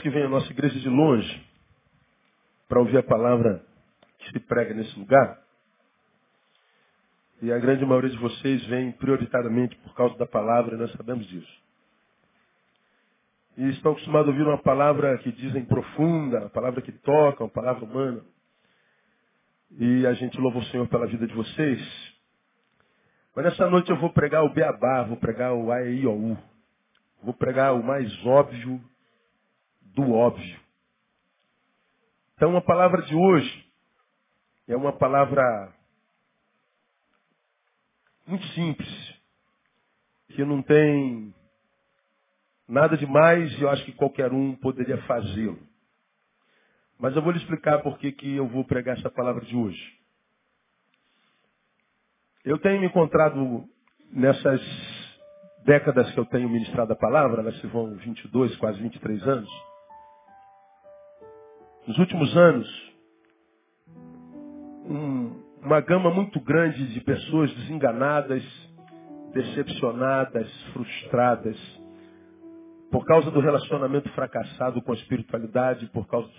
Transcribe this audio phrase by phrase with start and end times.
[0.00, 1.46] pessoas que vêm à nossa igreja de longe
[2.68, 3.64] para ouvir a palavra
[4.18, 5.38] que se prega nesse lugar.
[7.42, 11.26] E a grande maioria de vocês vem prioritariamente por causa da palavra, e nós sabemos
[11.26, 11.60] disso.
[13.56, 17.50] E estão acostumados a ouvir uma palavra que dizem profunda, uma palavra que toca, uma
[17.50, 18.22] palavra humana.
[19.78, 21.80] E a gente louva o Senhor pela vida de vocês.
[23.34, 26.36] Mas nessa noite eu vou pregar o beabá, vou pregar o AEIOU.
[27.22, 28.80] Vou pregar o mais óbvio
[30.00, 30.60] do óbvio.
[32.34, 33.66] Então a palavra de hoje
[34.66, 35.74] é uma palavra
[38.26, 39.14] muito simples,
[40.28, 41.34] que não tem
[42.66, 45.58] nada de mais e eu acho que qualquer um poderia fazê-lo.
[46.98, 49.98] Mas eu vou lhe explicar por que, que eu vou pregar essa palavra de hoje.
[52.44, 53.68] Eu tenho me encontrado
[54.12, 54.60] nessas
[55.64, 59.69] décadas que eu tenho ministrado a palavra, elas se vão 22, quase 23 anos.
[61.90, 62.92] Nos últimos anos,
[64.86, 68.44] um, uma gama muito grande de pessoas desenganadas,
[69.32, 71.58] decepcionadas, frustradas,
[72.92, 76.34] por causa do relacionamento fracassado com a espiritualidade, por causa do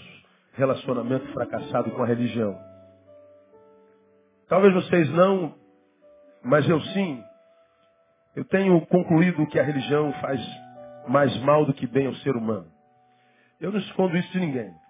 [0.54, 2.58] relacionamento fracassado com a religião.
[4.48, 5.54] Talvez vocês não,
[6.46, 7.22] mas eu sim.
[8.38, 10.40] Eu tenho concluído que a religião faz
[11.10, 12.72] mais mal do que bem ao ser humano.
[13.60, 14.81] Eu não escondo isso de ninguém.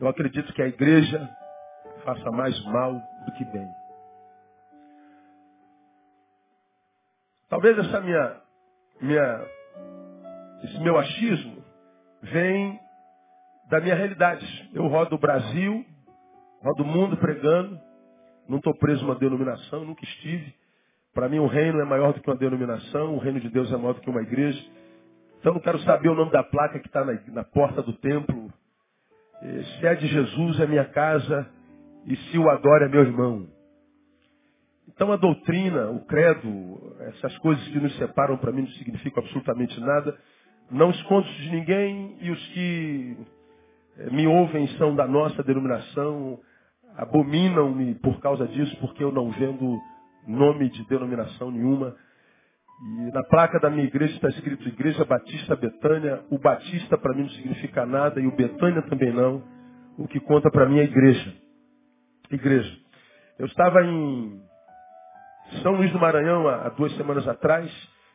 [0.00, 1.28] Eu acredito que a igreja
[2.04, 2.94] faça mais mal
[3.26, 3.68] do que bem.
[7.50, 8.40] Talvez essa minha,
[8.98, 9.46] minha,
[10.64, 11.62] esse meu achismo
[12.22, 12.80] vem
[13.68, 14.70] da minha realidade.
[14.72, 15.84] Eu rodo o Brasil,
[16.62, 17.78] rodo o mundo pregando,
[18.48, 20.54] não estou preso a uma denominação, nunca estive.
[21.12, 23.76] Para mim o reino é maior do que uma denominação, o reino de Deus é
[23.76, 24.64] maior do que uma igreja.
[25.40, 28.39] Então não quero saber o nome da placa que está na, na porta do templo.
[29.40, 31.48] Se é de Jesus, é minha casa,
[32.06, 33.46] e se o adora é meu irmão.
[34.88, 39.80] Então a doutrina, o credo, essas coisas que nos separam para mim não significam absolutamente
[39.80, 40.16] nada.
[40.70, 43.16] Não escondo de ninguém e os que
[43.98, 46.38] eh, me ouvem são da nossa denominação,
[46.96, 49.80] abominam-me por causa disso, porque eu não vendo
[50.26, 51.96] nome de denominação nenhuma.
[52.82, 56.24] E na placa da minha igreja está escrito Igreja Batista Betânia.
[56.30, 59.42] O Batista para mim não significa nada e o Betânia também não.
[59.98, 61.34] O que conta para mim é igreja
[62.34, 62.78] igreja.
[63.38, 64.40] Eu estava em
[65.62, 67.70] São Luís do Maranhão há duas semanas atrás,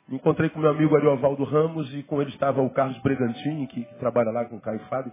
[0.07, 3.83] me encontrei com meu amigo Ariovaldo Ramos e com ele estava o Carlos Bregantini, que,
[3.83, 5.11] que trabalha lá com o Caio Fábio.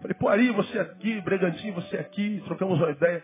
[0.00, 3.22] Falei, pô, Ari, você aqui, Bregantini, você aqui, trocamos uma ideia.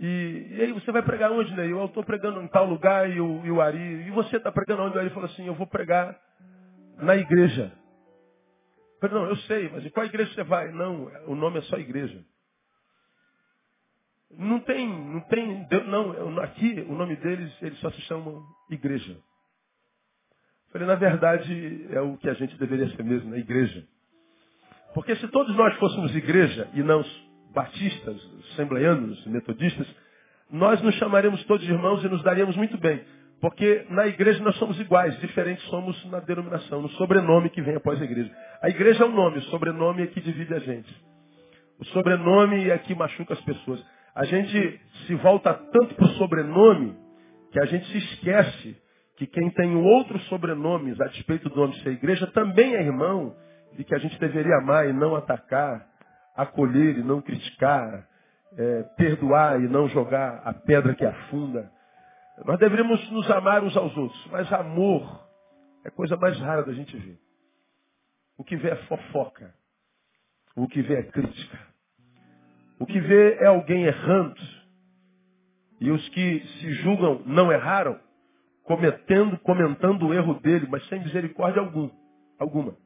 [0.00, 1.70] E, e aí, você vai pregar onde, né?
[1.70, 4.82] Eu estou pregando em tal lugar e o, e o Ari, e você está pregando
[4.82, 4.96] onde?
[4.96, 6.18] O Ari falou assim, eu vou pregar
[6.98, 7.72] na igreja.
[8.94, 10.72] Eu falei, não, eu sei, mas em qual igreja você vai?
[10.72, 12.24] Não, o nome é só igreja.
[14.36, 19.16] Não tem, não tem, não, aqui o nome deles, eles só se chamam igreja.
[20.72, 23.86] Falei, na verdade, é o que a gente deveria ser mesmo, na igreja.
[24.92, 27.04] Porque se todos nós fôssemos igreja e não
[27.54, 28.16] batistas,
[28.52, 29.86] assembleianos, metodistas,
[30.50, 33.02] nós nos chamaremos todos irmãos e nos daríamos muito bem.
[33.40, 38.00] Porque na igreja nós somos iguais, diferentes somos na denominação, no sobrenome que vem após
[38.00, 38.30] a igreja.
[38.62, 40.94] A igreja é um nome, o sobrenome é que divide a gente.
[41.78, 43.84] O sobrenome é que machuca as pessoas.
[44.14, 46.96] A gente se volta tanto para o sobrenome
[47.52, 48.76] que a gente se esquece
[49.16, 53.34] que quem tem outros sobrenomes a despeito do nome ser igreja também é irmão
[53.78, 55.86] e que a gente deveria amar e não atacar,
[56.34, 58.08] acolher e não criticar,
[58.56, 61.70] é, perdoar e não jogar a pedra que afunda.
[62.44, 65.24] Nós deveríamos nos amar uns aos outros, mas amor
[65.84, 67.18] é coisa mais rara da gente ver.
[68.36, 69.54] O que vê é fofoca,
[70.56, 71.58] o que vê é crítica.
[72.78, 74.40] O que vê é alguém errando.
[75.80, 77.98] E os que se julgam não erraram,
[78.64, 81.90] cometendo, comentando o erro dele, mas sem misericórdia algum,
[82.38, 82.76] alguma.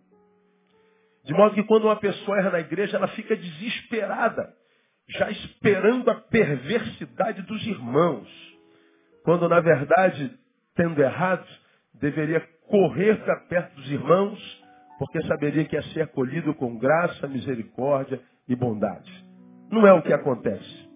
[1.28, 4.50] De modo que quando uma pessoa erra na igreja, ela fica desesperada,
[5.10, 8.26] já esperando a perversidade dos irmãos.
[9.24, 10.32] Quando, na verdade,
[10.74, 11.46] tendo errado,
[11.92, 14.64] deveria correr para perto dos irmãos,
[14.98, 19.12] porque saberia que ia ser acolhido com graça, misericórdia e bondade.
[19.70, 20.88] Não é o que acontece.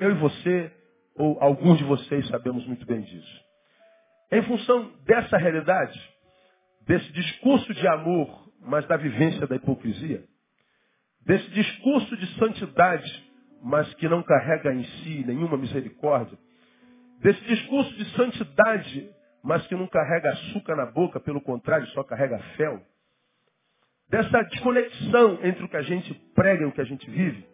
[0.00, 0.72] Eu e você,
[1.14, 3.40] ou alguns de vocês, sabemos muito bem disso.
[4.32, 6.00] Em função dessa realidade,
[6.88, 10.24] desse discurso de amor, mas da vivência da hipocrisia,
[11.20, 13.32] desse discurso de santidade,
[13.62, 16.38] mas que não carrega em si nenhuma misericórdia,
[17.20, 19.10] desse discurso de santidade,
[19.42, 22.80] mas que não carrega açúcar na boca, pelo contrário, só carrega fel,
[24.08, 27.46] dessa desconexão entre o que a gente prega e o que a gente vive,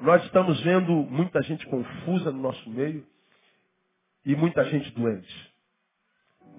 [0.00, 3.06] nós estamos vendo muita gente confusa no nosso meio
[4.24, 5.55] e muita gente doente.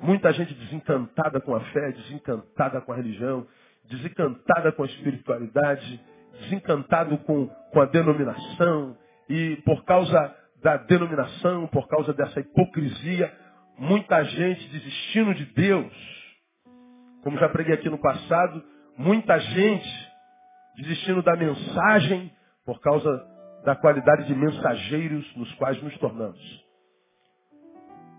[0.02, 3.48] Muita gente desencantada com a fé, desencantada com a religião,
[3.90, 6.02] desencantada com a espiritualidade,
[6.42, 8.96] desencantado com, com a denominação.
[9.30, 13.32] E por causa da denominação, por causa dessa hipocrisia,
[13.78, 15.94] muita gente desistindo de Deus.
[17.24, 18.64] Como já preguei aqui no passado,
[18.98, 20.08] muita gente
[20.78, 22.32] desistindo da mensagem
[22.66, 23.26] por causa
[23.66, 26.67] da qualidade de mensageiros nos quais nos tornamos.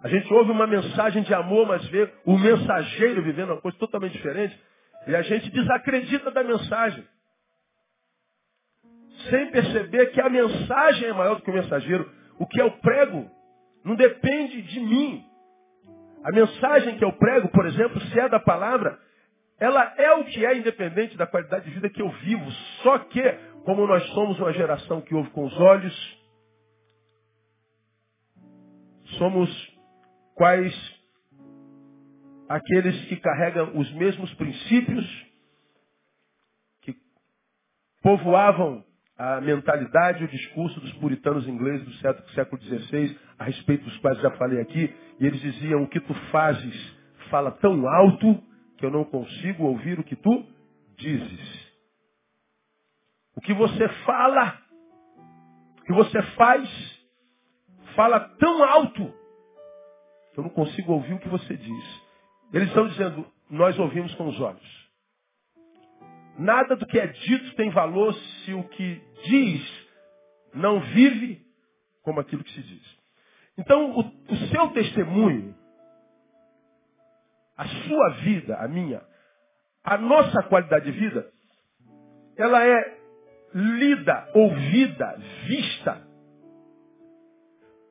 [0.03, 4.13] A gente ouve uma mensagem de amor, mas vê o mensageiro vivendo uma coisa totalmente
[4.13, 4.59] diferente,
[5.07, 7.05] e a gente desacredita da mensagem.
[9.29, 12.09] Sem perceber que a mensagem é maior do que o mensageiro.
[12.39, 13.29] O que eu prego
[13.85, 15.25] não depende de mim.
[16.23, 18.99] A mensagem que eu prego, por exemplo, se é da palavra,
[19.59, 22.51] ela é o que é independente da qualidade de vida que eu vivo.
[22.83, 23.23] Só que,
[23.65, 26.19] como nós somos uma geração que ouve com os olhos,
[29.19, 29.78] somos
[30.39, 30.73] quais
[32.49, 35.27] aqueles que carregam os mesmos princípios
[36.81, 36.97] que
[38.01, 38.85] povoavam
[39.19, 44.19] a mentalidade e o discurso dos puritanos ingleses do século XVI, a respeito dos quais
[44.21, 46.97] já falei aqui, e eles diziam, o que tu fazes
[47.29, 48.41] fala tão alto
[48.79, 50.47] que eu não consigo ouvir o que tu
[50.97, 51.69] dizes.
[53.37, 54.57] O que você fala,
[55.81, 56.71] o que você faz,
[57.97, 59.19] fala tão alto
[60.39, 62.03] eu não consigo ouvir o que você diz.
[62.53, 64.89] Eles estão dizendo, nós ouvimos com os olhos.
[66.39, 69.89] Nada do que é dito tem valor se o que diz
[70.55, 71.45] não vive
[72.05, 72.99] como aquilo que se diz.
[73.59, 75.57] Então, o, o seu testemunho,
[77.57, 79.03] a sua vida, a minha,
[79.83, 81.29] a nossa qualidade de vida,
[82.37, 82.99] ela é
[83.53, 85.19] lida, ouvida,
[85.49, 86.08] vista,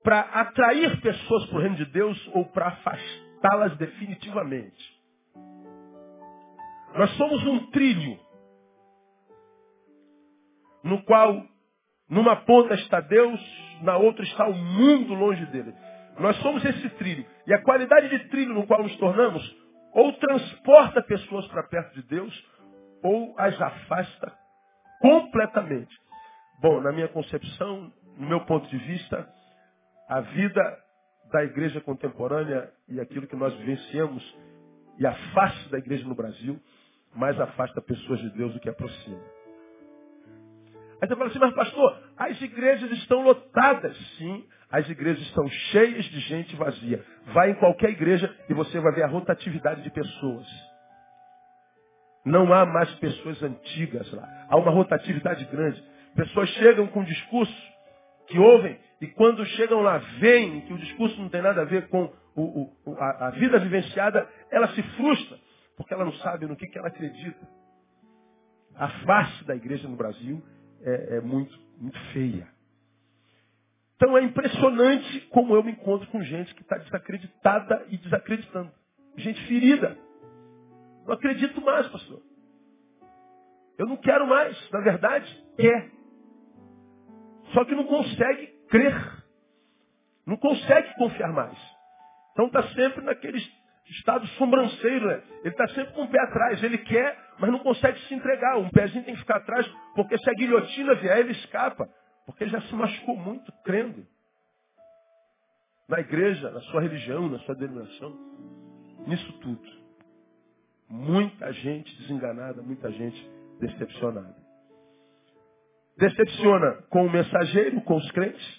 [0.07, 4.97] para atrair pessoas para o reino de Deus ou para afastá-las definitivamente.
[6.95, 8.17] Nós somos um trilho
[10.81, 11.45] no qual
[12.07, 13.37] numa ponta está Deus,
[13.81, 15.73] na outra está o mundo longe dele.
[16.17, 17.25] Nós somos esse trilho.
[17.45, 19.43] E a qualidade de trilho no qual nos tornamos,
[19.91, 22.47] ou transporta pessoas para perto de Deus,
[23.03, 24.33] ou as afasta
[25.01, 25.93] completamente.
[26.61, 29.35] Bom, na minha concepção, no meu ponto de vista,
[30.07, 30.79] a vida
[31.31, 34.37] da igreja contemporânea e aquilo que nós vivenciamos
[34.97, 36.59] e a face da igreja no Brasil,
[37.13, 39.21] mais afasta pessoas de Deus do que aproxima.
[40.99, 43.95] Aí você fala assim, mas pastor, as igrejas estão lotadas.
[44.17, 47.03] Sim, as igrejas estão cheias de gente vazia.
[47.33, 50.47] Vai em qualquer igreja e você vai ver a rotatividade de pessoas.
[52.25, 54.47] Não há mais pessoas antigas lá.
[54.49, 55.81] Há uma rotatividade grande.
[56.15, 57.55] Pessoas chegam com discurso
[58.27, 61.87] que ouvem e quando chegam lá veem que o discurso não tem nada a ver
[61.87, 65.37] com o, o, a, a, vida vivenciada, ela se frustra,
[65.75, 67.47] porque ela não sabe no que, que ela acredita.
[68.75, 70.43] A face da igreja no Brasil
[70.81, 72.47] é, é muito, muito feia.
[73.95, 78.71] Então é impressionante como eu me encontro com gente que está desacreditada e desacreditando.
[79.15, 79.97] Gente ferida.
[81.05, 82.21] Não acredito mais, pastor.
[83.77, 84.71] Eu não quero mais.
[84.71, 85.91] Na verdade, quer.
[87.53, 89.23] Só que não consegue crer.
[90.25, 91.57] Não consegue confiar mais.
[92.33, 93.41] Então está sempre naquele
[93.89, 95.07] estado sobranceiro.
[95.07, 95.23] Né?
[95.39, 96.61] Ele está sempre com o pé atrás.
[96.63, 98.57] Ele quer, mas não consegue se entregar.
[98.57, 101.89] Um pezinho tem que ficar atrás, porque se a guilhotina vier, ele escapa.
[102.25, 104.05] Porque ele já se machucou muito crendo.
[105.87, 108.13] Na igreja, na sua religião, na sua denominação.
[109.07, 109.77] Nisso tudo.
[110.89, 114.35] Muita gente desenganada, muita gente decepcionada.
[115.97, 118.56] Decepciona com o mensageiro, com os crentes,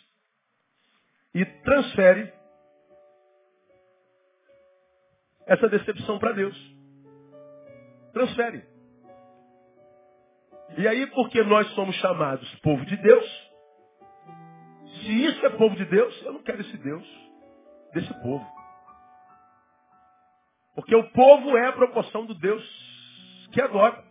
[1.35, 2.32] e transfere
[5.47, 6.56] essa decepção para Deus.
[8.12, 8.64] Transfere.
[10.76, 13.49] E aí, porque nós somos chamados povo de Deus,
[15.00, 17.06] se isso é povo de Deus, eu não quero esse Deus
[17.94, 18.47] desse povo.
[20.75, 22.62] Porque o povo é a proporção do Deus
[23.52, 24.04] que adora.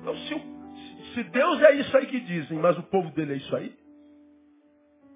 [0.00, 3.56] Então, se, se Deus é isso aí que dizem, mas o povo dele é isso
[3.56, 3.76] aí,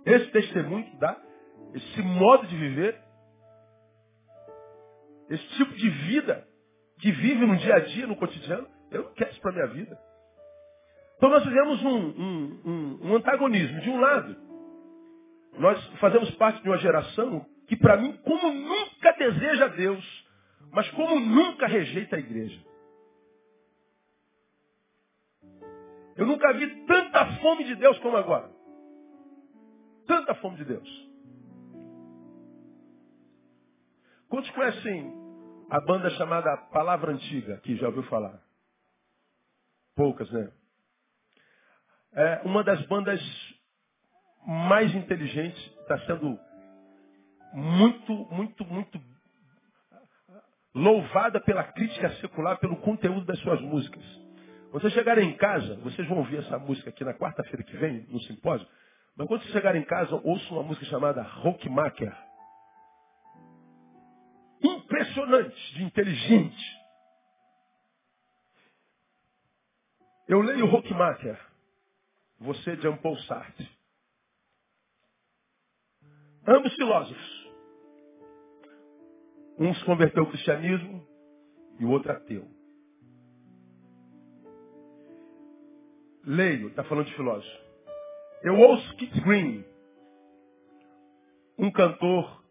[0.04, 1.16] esse testemunho que dá,
[1.74, 3.00] esse modo de viver,
[5.30, 6.46] esse tipo de vida
[6.98, 9.66] que vive no dia a dia, no cotidiano, eu não quero isso para a minha
[9.68, 9.98] vida.
[11.16, 13.80] Então nós fizemos um, um, um, um antagonismo.
[13.80, 14.36] De um lado,
[15.58, 20.26] nós fazemos parte de uma geração que, para mim, como nunca deseja Deus,
[20.72, 22.60] mas como nunca rejeita a igreja.
[26.16, 28.50] Eu nunca vi tanta fome de Deus como agora.
[30.06, 31.01] Tanta fome de Deus.
[34.32, 35.12] Quantos conhecem
[35.68, 38.40] a banda chamada Palavra Antiga, que já ouviu falar?
[39.94, 40.50] Poucas, né?
[42.14, 43.20] É uma das bandas
[44.46, 46.38] mais inteligentes, está sendo
[47.52, 48.98] muito, muito, muito
[50.74, 54.02] louvada pela crítica secular, pelo conteúdo das suas músicas.
[54.70, 58.06] Quando vocês chegarem em casa, vocês vão ouvir essa música aqui na quarta-feira que vem,
[58.08, 58.66] no simpósio,
[59.14, 62.31] mas quando vocês chegarem em casa, ouçam uma música chamada Rockmaker
[65.22, 66.82] impressionante, de inteligente.
[70.28, 71.38] Eu leio Rockmacher,
[72.38, 73.68] você Jean Paul Sartre.
[76.46, 77.42] Ambos filósofos.
[79.58, 81.06] Um se converteu ao cristianismo
[81.78, 82.48] e o outro ateu.
[86.24, 87.62] Leio, está falando de filósofo.
[88.42, 89.64] Eu ouço Kit Green,
[91.58, 92.41] um cantor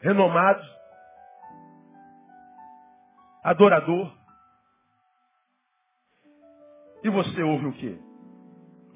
[0.00, 0.62] renomado,
[3.42, 4.16] adorador.
[7.02, 7.98] E você ouve o quê?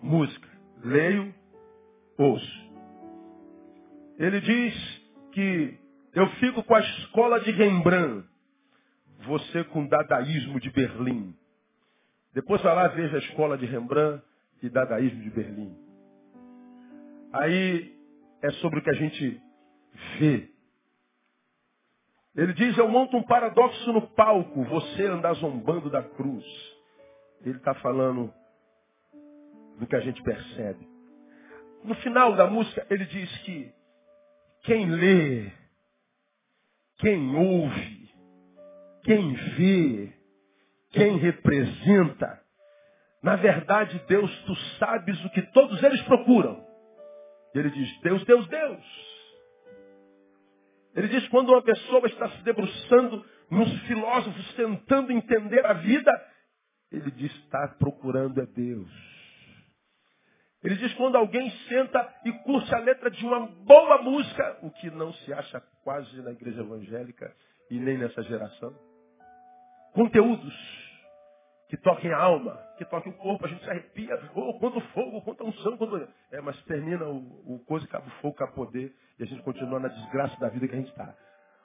[0.02, 0.48] Música.
[0.82, 1.34] Leio,
[2.18, 2.64] ouço.
[4.18, 5.78] Ele diz que
[6.14, 8.28] eu fico com a escola de Rembrandt,
[9.26, 11.34] você com o dadaísmo de Berlim.
[12.34, 14.22] Depois vai lá, veja a escola de Rembrandt
[14.62, 15.74] e dadaísmo de Berlim.
[17.32, 17.96] Aí
[18.42, 19.40] é sobre o que a gente
[20.18, 20.53] vê
[22.36, 26.44] ele diz, eu monto um paradoxo no palco, você andar zombando da cruz.
[27.42, 28.32] Ele está falando
[29.78, 30.88] do que a gente percebe.
[31.84, 33.72] No final da música, ele diz que
[34.62, 35.52] quem lê,
[36.98, 38.10] quem ouve,
[39.04, 40.12] quem vê,
[40.90, 42.40] quem representa,
[43.22, 46.64] na verdade, Deus, tu sabes o que todos eles procuram.
[47.54, 49.13] Ele diz, Deus, Deus, Deus.
[50.94, 56.10] Ele diz quando uma pessoa está se debruçando nos filósofos tentando entender a vida,
[56.90, 58.90] ele diz está procurando é Deus.
[60.62, 64.90] Ele diz quando alguém senta e curte a letra de uma boa música, o que
[64.90, 67.34] não se acha quase na igreja evangélica
[67.70, 68.74] e nem nessa geração.
[69.92, 70.83] Conteúdos
[71.74, 74.80] que toquem a alma, que toquem o corpo, a gente se arrepia, ou quando o
[74.80, 76.08] fogo, quando a unção, quando...
[76.30, 79.42] É, mas termina o, o coisa, acaba o fogo, acaba o poder, e a gente
[79.42, 81.12] continua na desgraça da vida que a gente está.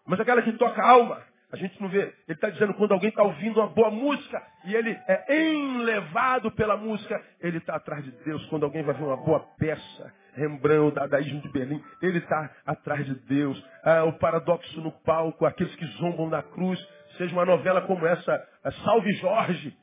[0.07, 2.01] Mas aquela que toca a alma, a gente não vê.
[2.01, 6.75] Ele está dizendo quando alguém está ouvindo uma boa música e ele é enlevado pela
[6.75, 8.43] música, ele está atrás de Deus.
[8.47, 13.13] Quando alguém vai ver uma boa peça, Rembrandt, Dadaísmo de Berlim, ele está atrás de
[13.27, 13.63] Deus.
[13.83, 16.79] Ah, o paradoxo no palco, aqueles que zombam da cruz,
[17.17, 18.47] seja uma novela como essa,
[18.83, 19.75] Salve Jorge,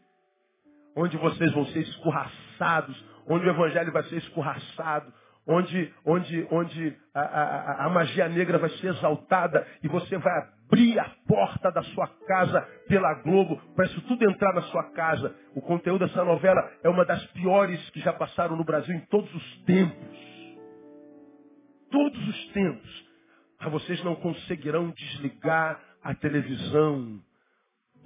[0.97, 5.13] onde vocês vão ser escorraçados, onde o evangelho vai ser escorraçado,
[5.47, 10.99] onde, onde, onde a, a, a, magia negra vai ser exaltada e você vai abrir
[10.99, 15.35] a porta da sua casa pela Globo para isso tudo entrar na sua casa.
[15.55, 19.33] O conteúdo dessa novela é uma das piores que já passaram no Brasil em todos
[19.33, 20.27] os tempos.
[21.91, 23.07] Todos os tempos.
[23.61, 27.21] Mas vocês não conseguirão desligar a televisão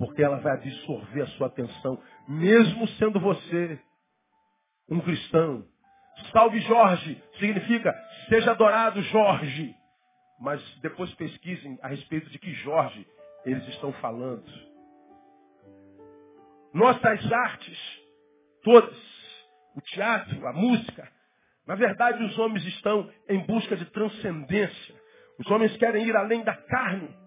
[0.00, 3.78] porque ela vai absorver a sua atenção, mesmo sendo você
[4.88, 5.62] um cristão.
[6.32, 7.94] Salve Jorge significa
[8.30, 9.76] seja adorado Jorge.
[10.40, 13.06] Mas depois pesquisem a respeito de que Jorge
[13.44, 14.50] eles estão falando.
[16.72, 17.78] Nossas artes,
[18.62, 18.96] todas,
[19.76, 21.06] o teatro, a música,
[21.66, 24.94] na verdade os homens estão em busca de transcendência.
[25.38, 27.19] Os homens querem ir além da carne.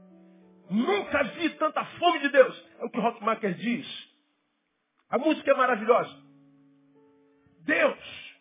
[0.73, 2.65] Nunca vi tanta fome de Deus.
[2.79, 3.87] É o que Rockmaker diz.
[5.07, 6.19] A música é maravilhosa.
[7.59, 8.33] Deus.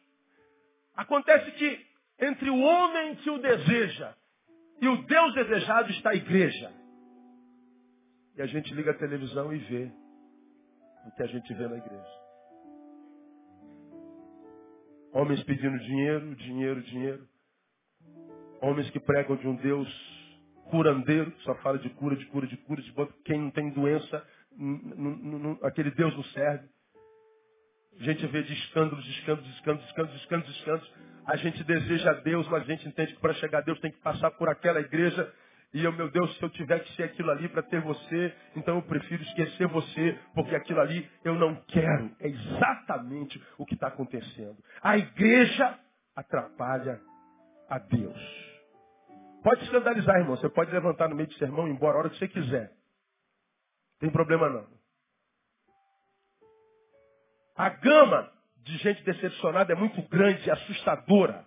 [0.97, 1.87] Acontece que
[2.19, 4.15] entre o homem que o deseja
[4.81, 6.73] e o Deus desejado está a igreja.
[8.35, 9.93] E a gente liga a televisão e vê
[11.07, 12.23] o que a gente vê na igreja.
[15.13, 17.29] Homens pedindo dinheiro, dinheiro, dinheiro.
[18.63, 20.12] Homens que pregam de um Deus
[20.73, 23.11] curandeiro, só fala de cura, de cura, de cura, de cura.
[23.27, 24.27] Quem não tem doença,
[25.63, 26.67] aquele Deus não serve.
[28.01, 30.95] A gente vê de escândalos, escândalos, escândalos, escândalos, escândalos, escândalos.
[31.27, 34.01] A gente deseja Deus, mas a gente entende que para chegar a Deus tem que
[34.01, 35.31] passar por aquela igreja.
[35.75, 38.77] E eu, meu Deus, se eu tiver que ser aquilo ali para ter você, então
[38.77, 42.11] eu prefiro esquecer você, porque aquilo ali eu não quero.
[42.19, 44.57] É exatamente o que está acontecendo.
[44.83, 45.79] A igreja
[46.17, 46.99] atrapalha
[47.69, 48.52] a Deus.
[49.43, 50.37] Pode escandalizar, irmão.
[50.37, 52.71] Você pode levantar no meio de sermão e ir embora a hora que você quiser.
[52.71, 54.69] Não tem problema não.
[57.57, 61.45] A gama de gente decepcionada é muito grande e assustadora.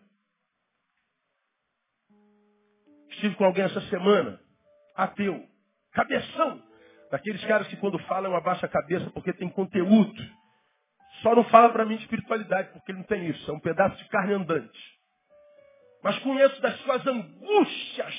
[3.10, 4.40] Estive com alguém essa semana,
[4.96, 5.48] ateu,
[5.94, 6.62] cabeção,
[7.10, 10.22] daqueles caras que quando falam abaixa a cabeça porque tem conteúdo.
[11.22, 13.96] Só não fala para mim de espiritualidade, porque ele não tem isso, é um pedaço
[13.98, 14.95] de carne andante.
[16.06, 18.14] Mas conheço das suas angústias,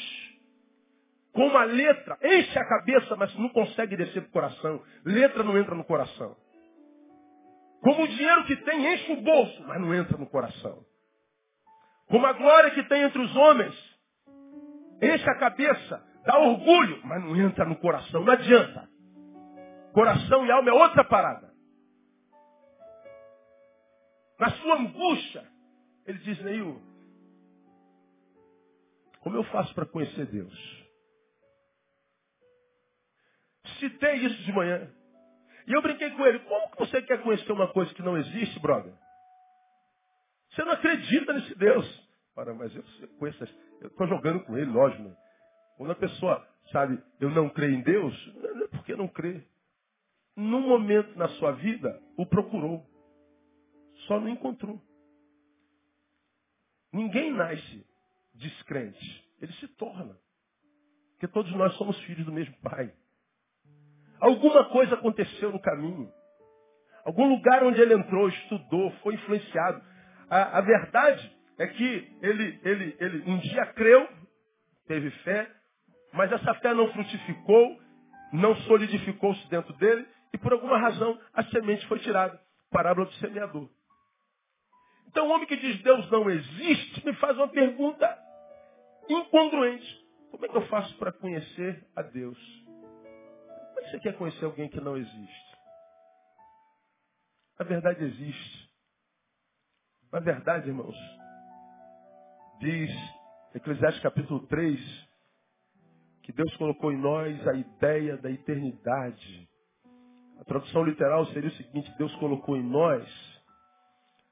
[1.33, 4.83] com uma letra, enche a cabeça, mas não consegue descer para o coração.
[5.05, 6.37] Letra não entra no coração.
[7.81, 10.85] Como o dinheiro que tem enche o bolso, mas não entra no coração.
[12.09, 13.99] Como a glória que tem entre os homens,
[15.01, 18.89] enche a cabeça, dá orgulho, mas não entra no coração, não adianta.
[19.93, 21.55] Coração e alma é outra parada.
[24.41, 25.47] Na sua angústia,
[26.05, 26.86] ele diz, Neil,
[29.27, 30.87] como eu faço para conhecer Deus?
[33.81, 34.89] Citei isso de manhã.
[35.67, 38.61] E eu brinquei com ele, como que você quer conhecer uma coisa que não existe,
[38.61, 38.95] brother?
[40.51, 42.09] Você não acredita nesse Deus.
[42.37, 42.85] Ora, mas eu
[43.19, 43.43] conheço,
[43.81, 45.03] eu estou jogando com ele, lógico.
[45.03, 45.17] Né?
[45.77, 49.45] Quando a pessoa, sabe, eu não creio em Deus, não é porque não crê.
[50.37, 52.89] Num momento na sua vida, o procurou.
[54.07, 54.81] Só não encontrou.
[56.93, 57.85] Ninguém nasce
[58.37, 59.25] descrente.
[59.41, 60.17] Ele se torna.
[61.13, 62.93] Porque todos nós somos filhos do mesmo pai.
[64.21, 66.11] Alguma coisa aconteceu no caminho.
[67.05, 69.83] Algum lugar onde ele entrou, estudou, foi influenciado.
[70.29, 74.09] A, a verdade é que ele, ele, ele um dia creu,
[74.87, 75.51] teve fé,
[76.13, 77.81] mas essa fé não frutificou,
[78.33, 82.39] não solidificou-se dentro dele, e por alguma razão a semente foi tirada.
[82.71, 83.71] Parábola do semeador.
[85.09, 88.26] Então o homem que diz Deus não existe me faz uma pergunta
[89.09, 90.07] incongruente.
[90.31, 92.39] Como é que eu faço para conhecer a Deus?
[92.65, 95.57] Como é que você quer conhecer alguém que não existe?
[97.59, 98.71] A verdade existe.
[100.13, 100.97] Na verdade, irmãos,
[102.61, 102.91] diz
[103.55, 105.09] Eclesiastes capítulo 3,
[106.23, 109.49] que Deus colocou em nós a ideia da eternidade.
[110.39, 113.09] A tradução literal seria o seguinte, Deus colocou em nós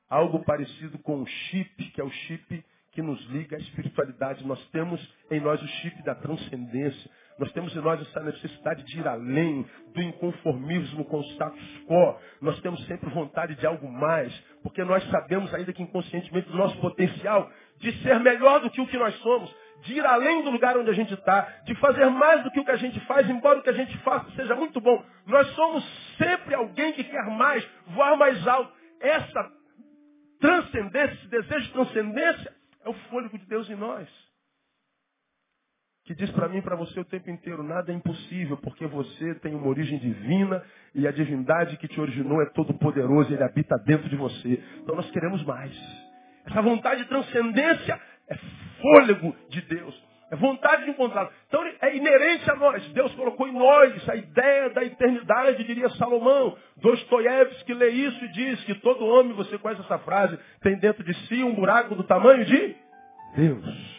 [0.08, 4.46] algo parecido com um chip, que é o chip que nos liga à espiritualidade.
[4.46, 7.10] Nós temos em nós o chip da transcendência.
[7.38, 12.16] Nós temos em nós essa necessidade de ir além do inconformismo com o status quo.
[12.40, 16.76] Nós temos sempre vontade de algo mais, porque nós sabemos, ainda que inconscientemente, do nosso
[16.78, 19.52] potencial de ser melhor do que o que nós somos,
[19.82, 22.64] de ir além do lugar onde a gente está, de fazer mais do que o
[22.64, 25.04] que a gente faz, embora o que a gente faça seja muito bom.
[25.26, 25.84] Nós somos
[26.16, 28.72] sempre alguém que quer mais, voar mais alto.
[29.00, 29.50] Essa
[30.40, 32.52] transcendência, esse desejo de transcendência,
[32.84, 34.08] é o fôlego de Deus em nós
[36.04, 39.34] que diz para mim e para você o tempo inteiro, nada é impossível, porque você
[39.36, 40.62] tem uma origem divina
[40.94, 44.62] e a divindade que te originou é todo poderoso, ele habita dentro de você.
[44.82, 45.74] Então nós queremos mais.
[46.44, 48.36] Essa vontade de transcendência é
[48.82, 50.04] fôlego de Deus.
[50.30, 51.30] É vontade de encontrá-lo.
[51.48, 52.86] Então é inerente a nós.
[52.92, 56.56] Deus colocou em nós a ideia da eternidade, diria Salomão.
[56.76, 61.14] Dostoiévski lê isso e diz que todo homem, você conhece essa frase, tem dentro de
[61.26, 62.76] si um buraco do tamanho de
[63.36, 63.94] Deus.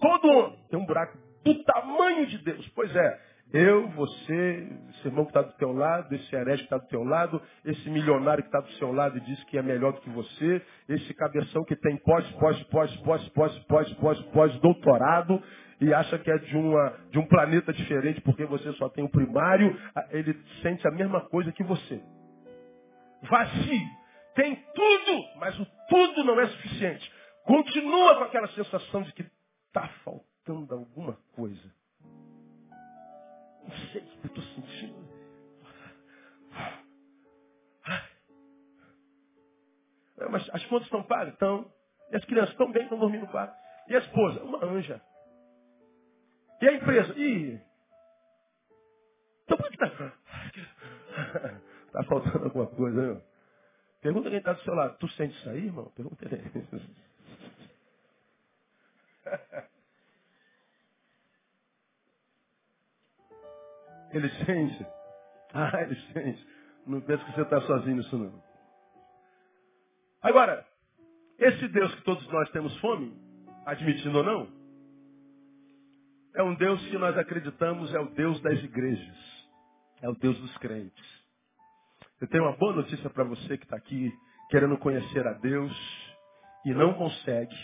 [0.00, 2.68] Todo homem tem um buraco do tamanho de Deus.
[2.74, 3.20] Pois é,
[3.52, 7.04] eu, você, esse irmão que está do teu lado, esse herege que está do teu
[7.04, 10.08] lado, esse milionário que está do seu lado e diz que é melhor do que
[10.08, 15.42] você, esse cabeção que tem pós, pós, pós, pós, pós, pós, pós, pós doutorado
[15.82, 19.10] e acha que é de, uma, de um planeta diferente porque você só tem o
[19.10, 19.78] primário,
[20.10, 22.02] ele sente a mesma coisa que você.
[23.22, 23.80] Vaci,
[24.34, 27.12] tem tudo, mas o tudo não é suficiente.
[27.44, 29.26] Continua com aquela sensação de que
[29.68, 31.81] está faltando alguma coisa.
[33.72, 35.08] Não sei o que eu estou sentindo.
[40.30, 41.34] Mas as contas estão pagas?
[41.34, 41.72] Estão.
[42.10, 43.56] E as crianças estão bem, estão dormindo no quarto.
[43.88, 44.42] E a esposa?
[44.44, 45.00] Uma anja.
[46.60, 47.14] E a empresa?
[47.18, 47.60] Ih.
[49.44, 50.14] Então por que está?
[51.86, 53.22] Está faltando alguma coisa, meu.
[54.00, 54.98] Pergunta quem está do seu lado.
[54.98, 55.90] Tu sente isso aí, irmão?
[55.94, 56.42] Pergunta ele.
[64.12, 64.86] Ele sente.
[65.54, 66.46] Ah, ele sente.
[66.86, 68.42] Não pensa que você está sozinho nisso não.
[70.20, 70.64] Agora,
[71.38, 73.16] esse Deus que todos nós temos fome,
[73.66, 74.48] admitindo ou não,
[76.34, 79.42] é um Deus que nós acreditamos é o Deus das igrejas.
[80.00, 81.22] É o Deus dos crentes.
[82.20, 84.12] Eu tenho uma boa notícia para você que está aqui
[84.48, 85.72] querendo conhecer a Deus
[86.64, 87.54] e não consegue.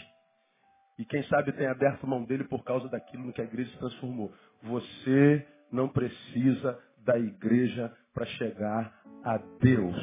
[0.98, 3.78] E quem sabe tem aberto mão dele por causa daquilo no que a igreja se
[3.78, 4.32] transformou.
[4.62, 9.96] Você não precisa da igreja para chegar a Deus.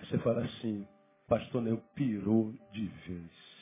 [0.00, 0.86] Você fala assim,
[1.28, 3.52] pastor Neu pirou de vez.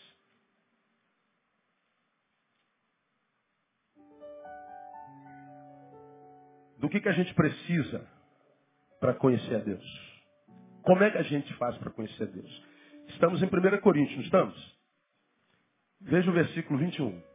[6.78, 8.06] Do que, que a gente precisa
[8.98, 10.10] para conhecer a Deus?
[10.82, 12.64] Como é que a gente faz para conhecer a Deus?
[13.08, 14.80] Estamos em 1 Coríntios, estamos?
[16.00, 17.29] Veja o versículo 21.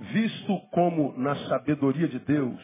[0.00, 2.60] Visto como na sabedoria de Deus,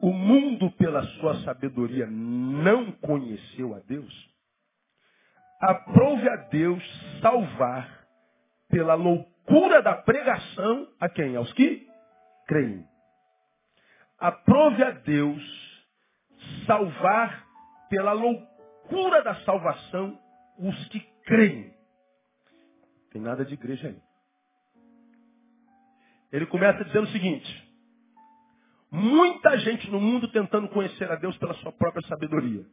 [0.00, 4.30] o mundo pela sua sabedoria não conheceu a Deus,
[5.60, 6.82] aprove a Deus
[7.20, 8.06] salvar
[8.68, 11.34] pela loucura da pregação a quem?
[11.34, 11.88] Aos que
[12.46, 12.86] creem.
[14.18, 15.42] Aprove a Deus
[16.66, 17.44] salvar
[17.88, 20.18] pela loucura da salvação
[20.58, 21.74] os que creem.
[23.10, 24.07] Tem nada de igreja aí.
[26.32, 27.68] Ele começa dizendo o seguinte:
[28.90, 32.64] muita gente no mundo tentando conhecer a Deus pela sua própria sabedoria,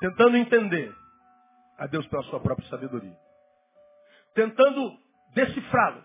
[0.00, 0.94] tentando entender
[1.78, 3.16] a Deus pela sua própria sabedoria,
[4.34, 4.96] tentando
[5.34, 6.04] decifrá-lo.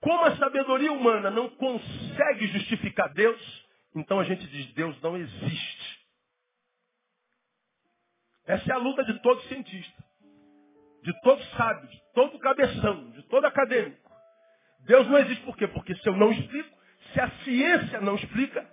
[0.00, 3.40] Como a sabedoria humana não consegue justificar Deus,
[3.94, 6.02] então a gente diz Deus não existe.
[8.44, 10.04] Essa é a luta de todo cientista,
[11.04, 14.01] de todo sábio, de todo cabeção, de todo acadêmico.
[14.84, 15.68] Deus não existe por quê?
[15.68, 16.76] Porque se eu não explico,
[17.12, 18.66] se a ciência não explica,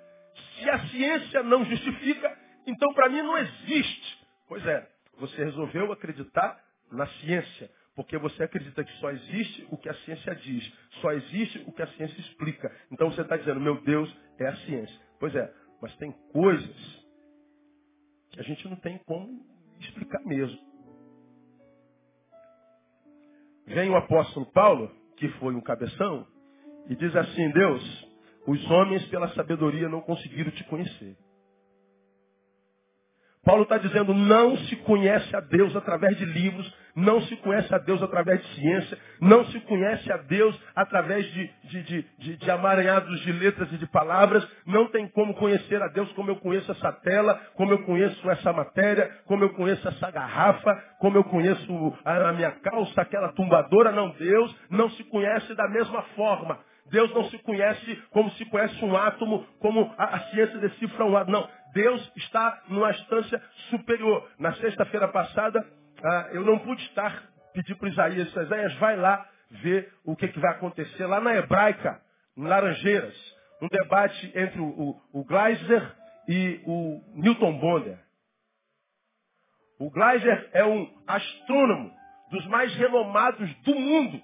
[0.55, 4.19] se a ciência não justifica, então para mim não existe.
[4.47, 6.59] Pois é, você resolveu acreditar
[6.91, 11.63] na ciência, porque você acredita que só existe o que a ciência diz, só existe
[11.67, 12.71] o que a ciência explica.
[12.91, 14.99] Então você está dizendo, meu Deus é a ciência.
[15.19, 17.05] Pois é, mas tem coisas
[18.31, 19.45] que a gente não tem como
[19.79, 20.59] explicar mesmo.
[23.67, 26.25] Vem o apóstolo Paulo que foi um cabeção,
[26.89, 28.07] e diz assim, Deus,
[28.47, 31.15] os homens pela sabedoria não conseguiram te conhecer.
[33.49, 37.79] Paulo está dizendo, não se conhece a Deus através de livros, não se conhece a
[37.79, 43.19] Deus através de ciência, não se conhece a Deus através de, de, de, de, amaranhados
[43.21, 46.91] de letras e de palavras, não tem como conhecer a Deus como eu conheço essa
[46.91, 52.29] tela, como eu conheço essa matéria, como eu conheço essa garrafa, como eu conheço a,
[52.29, 56.59] a minha calça, aquela tumbadora, não, Deus não se conhece da mesma forma.
[56.91, 61.15] Deus não se conhece como se conhece um átomo, como a, a ciência decifra um
[61.15, 61.31] átomo.
[61.31, 64.27] Não, Deus está numa instância superior.
[64.37, 65.65] Na sexta-feira passada,
[66.03, 70.39] ah, eu não pude estar, pedi para Isaías, Isaías, vai lá ver o que, que
[70.39, 72.01] vai acontecer lá na Hebraica,
[72.37, 73.15] em Laranjeiras.
[73.61, 75.95] Um debate entre o, o, o Gleiser
[76.27, 77.99] e o Newton Bonder.
[79.79, 81.91] O Gleiser é um astrônomo
[82.31, 84.21] dos mais renomados do mundo.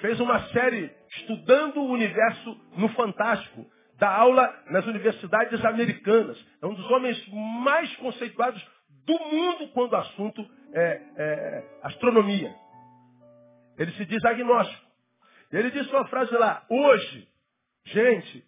[0.00, 3.66] Fez uma série estudando o universo no Fantástico
[4.00, 6.42] dá aula nas universidades americanas.
[6.62, 8.66] É um dos homens mais conceituados
[9.04, 12.52] do mundo quando o assunto é, é astronomia.
[13.78, 14.90] Ele se diz agnóstico.
[15.52, 17.28] Ele disse uma frase lá, hoje,
[17.84, 18.44] gente,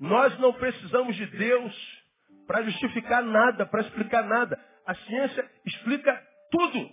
[0.00, 2.02] nós não precisamos de Deus
[2.46, 4.58] para justificar nada, para explicar nada.
[4.86, 6.90] A ciência explica tudo.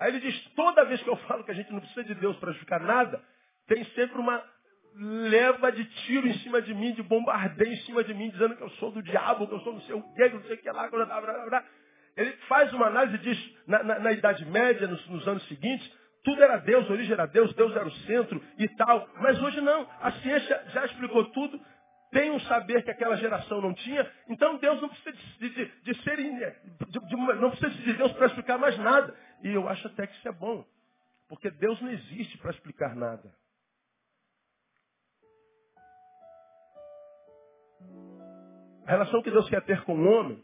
[0.00, 2.36] Aí ele diz, toda vez que eu falo que a gente não precisa de Deus
[2.36, 3.22] para justificar nada,
[3.68, 4.42] tem sempre uma
[4.94, 8.62] leva de tiro em cima de mim, de bombardeio em cima de mim, dizendo que
[8.62, 10.58] eu sou do diabo, que eu sou não sei o quê, que não sei o
[10.58, 11.64] que lá, blá, blá, blá.
[12.16, 15.90] Ele faz uma análise e diz, na, na, na Idade Média, nos, nos, anos seguintes,
[16.22, 19.08] tudo era Deus, a origem era Deus, Deus era o centro e tal.
[19.16, 21.58] Mas hoje não, a ciência já explicou tudo,
[22.12, 26.02] tem um saber que aquela geração não tinha, então Deus não precisa de, de, de
[26.02, 29.16] ser, de, não precisa de Deus para explicar mais nada.
[29.42, 30.64] E eu acho até que isso é bom,
[31.28, 33.32] porque Deus não existe para explicar nada.
[38.86, 40.42] A relação que Deus quer ter com o homem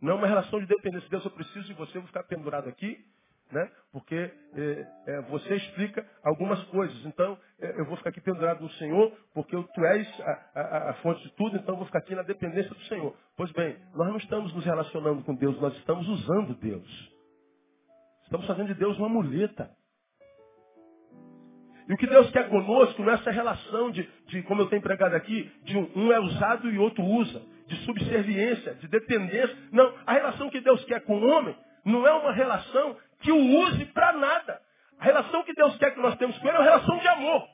[0.00, 1.08] não é uma relação de dependência.
[1.10, 3.04] Deus, eu preciso de você, eu vou ficar pendurado aqui,
[3.50, 3.70] né?
[3.92, 7.04] Porque é, é, você explica algumas coisas.
[7.04, 10.94] Então, é, eu vou ficar aqui pendurado no Senhor, porque tu és a, a, a,
[10.94, 13.14] fonte de tudo, então eu vou ficar aqui na dependência do Senhor.
[13.36, 17.12] Pois bem, nós não estamos nos relacionando com Deus, nós estamos usando Deus.
[18.24, 19.70] Estamos fazendo de Deus uma muleta.
[21.88, 25.16] E o que Deus quer conosco não é relação de, de como eu tenho pregado
[25.16, 29.56] aqui, de um, um é usado e outro usa de subserviência, de dependência.
[29.70, 33.38] Não, a relação que Deus quer com o homem não é uma relação que o
[33.38, 34.60] use para nada.
[34.98, 37.48] A relação que Deus quer que nós temos com ele é uma relação de amor.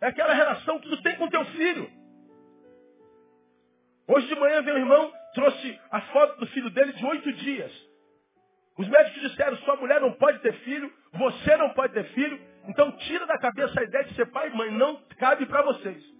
[0.00, 1.90] É aquela relação que tu tem com teu filho.
[4.08, 7.72] Hoje de manhã um irmão, trouxe a foto do filho dele de oito dias.
[8.76, 12.90] Os médicos disseram, sua mulher não pode ter filho, você não pode ter filho, então
[12.92, 16.17] tira da cabeça a ideia de ser pai e mãe, não cabe para vocês.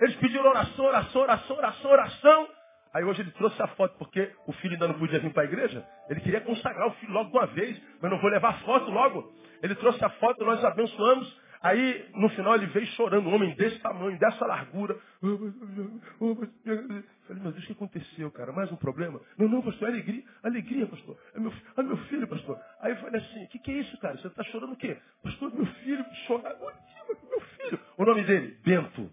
[0.00, 2.48] Eles pediram oração, oração, oração, oração, oração.
[2.92, 5.46] Aí hoje ele trouxe a foto, porque o filho ainda não podia vir para a
[5.46, 5.84] igreja.
[6.08, 8.90] Ele queria consagrar o filho logo de uma vez, mas não vou levar a foto
[8.90, 9.32] logo.
[9.62, 11.42] Ele trouxe a foto, nós abençoamos.
[11.60, 14.96] Aí, no final, ele veio chorando, um homem desse tamanho, dessa largura.
[15.18, 18.52] Falei, meu Deus, o que aconteceu, cara?
[18.52, 19.18] Mais um problema?
[19.38, 21.18] Não, não, pastor, é alegria, alegria, pastor.
[21.34, 22.60] É meu, é meu filho, pastor.
[22.80, 24.18] Aí eu falei assim, o que, que é isso, cara?
[24.18, 24.98] Você está chorando o quê?
[25.22, 26.54] Pastor, meu filho, chorar.
[26.54, 27.80] Meu filho.
[27.96, 29.10] O nome dele, Bento.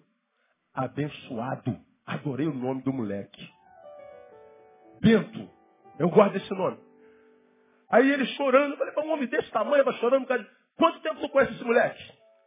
[0.73, 1.79] Abençoado.
[2.05, 3.49] Adorei o nome do moleque.
[5.01, 5.49] Bento.
[5.99, 6.79] Eu guardo esse nome.
[7.89, 10.47] Aí ele chorando, eu falei, um homem desse tamanho, vai chorando, cara.
[10.77, 12.01] Quanto tempo tu conhece esse moleque?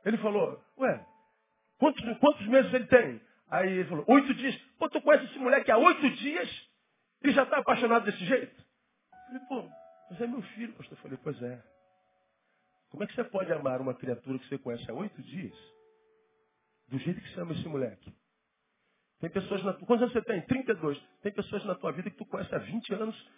[0.04, 1.06] Ele falou, ué,
[1.78, 3.20] quantos, quantos meses ele tem?
[3.50, 4.56] Aí ele falou, oito dias.
[4.78, 6.70] Pô, tu conhece esse moleque há oito dias
[7.22, 8.54] e já está apaixonado desse jeito?
[9.12, 9.70] Eu falei, pô,
[10.10, 10.96] mas é meu filho, pastor.
[10.96, 11.62] Eu falei, pois é.
[12.90, 15.73] Como é que você pode amar uma criatura que você conhece há oito dias?
[16.88, 18.14] Do jeito que você ama esse moleque.
[19.20, 19.86] Tem pessoas na tua...
[19.86, 20.42] Quantos anos você tem?
[20.42, 21.00] 32.
[21.22, 23.30] Tem pessoas na tua vida que tu conhece há 20 anos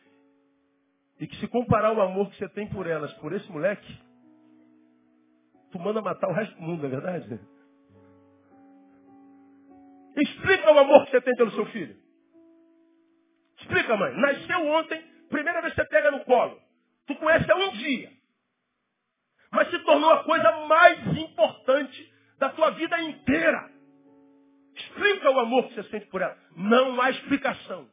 [1.21, 3.99] e que se comparar o amor que você tem por elas, por esse moleque,
[5.71, 7.41] tu manda matar o resto do mundo, não é verdade?
[10.17, 11.97] Explica o amor que você tem pelo seu filho.
[13.59, 14.15] Explica, mãe.
[14.19, 16.61] Nasceu ontem, primeira vez que você pega no colo.
[17.07, 18.11] Tu conhece há um dia.
[19.53, 23.71] Mas se tornou a coisa mais importante da tua vida inteira.
[24.75, 26.37] Explica o amor que você sente por ela.
[26.55, 27.89] Não há explicação.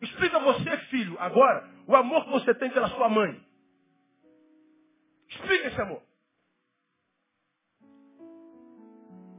[0.00, 3.40] Explica você, filho, agora, o amor que você tem pela sua mãe.
[5.28, 6.02] Explica esse amor.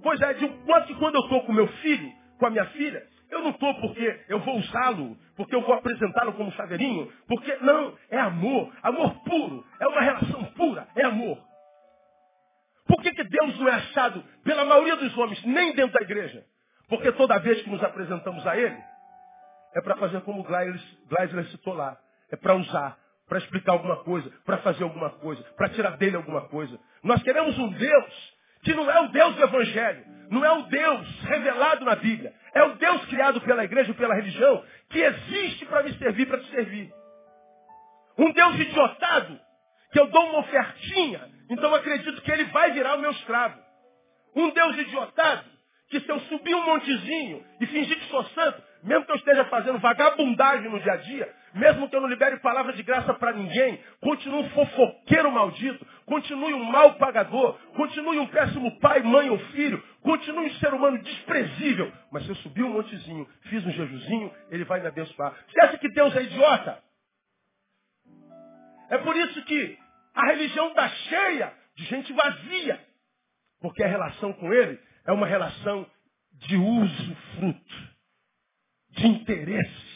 [0.03, 3.07] Pois é, de quanto que quando eu estou com meu filho, com a minha filha,
[3.29, 7.97] eu não estou porque eu vou usá-lo, porque eu vou apresentá-lo como chaveirinho, porque não,
[8.09, 11.50] é amor, amor puro, é uma relação pura, é amor.
[12.91, 16.45] Por que, que Deus não é achado pela maioria dos homens, nem dentro da igreja?
[16.89, 18.77] Porque toda vez que nos apresentamos a Ele,
[19.73, 21.97] é para fazer como Gleisler citou lá.
[22.29, 22.97] É para usar,
[23.29, 26.77] para explicar alguma coisa, para fazer alguma coisa, para tirar dele alguma coisa.
[27.01, 31.21] Nós queremos um Deus que não é o Deus do Evangelho, não é o Deus
[31.21, 35.93] revelado na Bíblia, é o Deus criado pela igreja, pela religião, que existe para me
[35.93, 36.93] servir, para te servir.
[38.17, 39.39] Um Deus idiotado,
[39.93, 43.59] que eu dou uma ofertinha, então acredito que ele vai virar o meu escravo.
[44.33, 45.43] Um Deus idiotado,
[45.89, 49.43] que se eu subir um montezinho e fingir que sou santo, mesmo que eu esteja
[49.45, 53.33] fazendo vagabundagem no dia a dia, mesmo que eu não libere palavra de graça para
[53.33, 59.37] ninguém, continue um fofoqueiro maldito, continue um mal pagador, continue um péssimo pai, mãe ou
[59.37, 61.91] filho, continue um ser humano desprezível.
[62.13, 65.35] Mas se eu subir um montezinho, fiz um jejuzinho, ele vai me abençoar.
[65.49, 66.81] Você acha que Deus é idiota?
[68.89, 69.80] É por isso que
[70.13, 72.87] a religião está cheia de gente vazia.
[73.59, 75.89] Porque a relação com ele é uma relação
[76.33, 77.75] de uso fruto,
[78.89, 79.91] de interesse.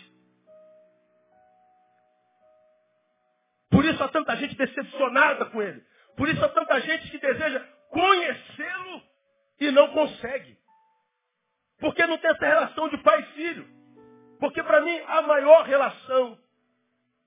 [3.69, 5.83] Por isso há tanta gente decepcionada com ele.
[6.15, 9.03] Por isso há tanta gente que deseja conhecê-lo
[9.59, 10.57] e não consegue.
[11.79, 13.67] Porque não tem essa relação de pai e filho.
[14.39, 16.37] Porque para mim a maior relação,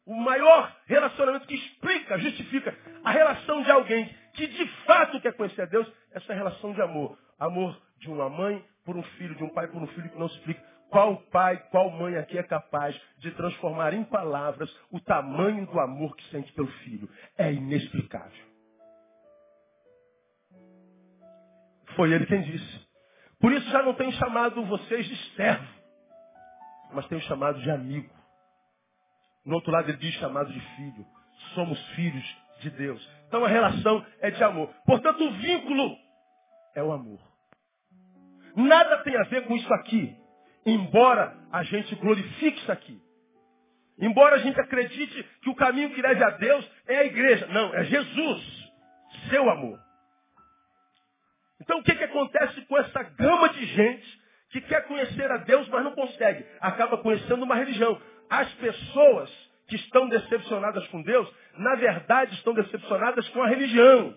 [0.09, 5.61] o maior relacionamento que explica, justifica a relação de alguém que de fato quer conhecer
[5.61, 7.19] a Deus, essa relação de amor.
[7.39, 10.29] Amor de uma mãe por um filho, de um pai por um filho que não
[10.31, 10.63] se explica.
[10.89, 16.17] Qual pai, qual mãe aqui é capaz de transformar em palavras o tamanho do amor
[16.17, 17.07] que sente pelo filho?
[17.37, 18.49] É inexplicável.
[21.97, 22.89] Foi ele quem disse.
[23.39, 25.69] Por isso já não tenho chamado vocês de servo,
[26.95, 28.18] mas tenho chamado de amigo.
[29.45, 31.07] No outro lado ele diz chamado de filho.
[31.55, 32.25] Somos filhos
[32.61, 33.09] de Deus.
[33.27, 34.69] Então a relação é de amor.
[34.85, 35.97] Portanto, o vínculo
[36.75, 37.21] é o amor.
[38.57, 40.17] Nada tem a ver com isso aqui
[40.71, 43.01] embora a gente glorifique isso aqui.
[43.99, 47.47] Embora a gente acredite que o caminho que leva a Deus é a igreja.
[47.49, 48.73] Não, é Jesus,
[49.31, 49.79] seu amor.
[51.61, 54.21] Então o que, que acontece com essa gama de gente
[54.51, 56.47] que quer conhecer a Deus, mas não consegue?
[56.61, 58.01] Acaba conhecendo uma religião.
[58.31, 59.31] As pessoas
[59.69, 64.17] que estão decepcionadas com Deus, na verdade estão decepcionadas com a religião.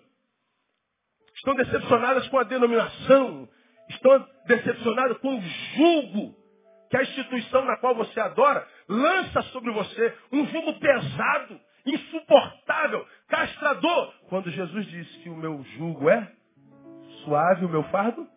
[1.35, 3.49] Estão decepcionadas com a denominação.
[3.89, 6.41] Estão decepcionadas com o julgo
[6.89, 14.13] que a instituição na qual você adora lança sobre você um jugo pesado, insuportável, castrador.
[14.27, 16.31] Quando Jesus disse que o meu jugo é
[17.23, 18.27] suave, o meu fardo,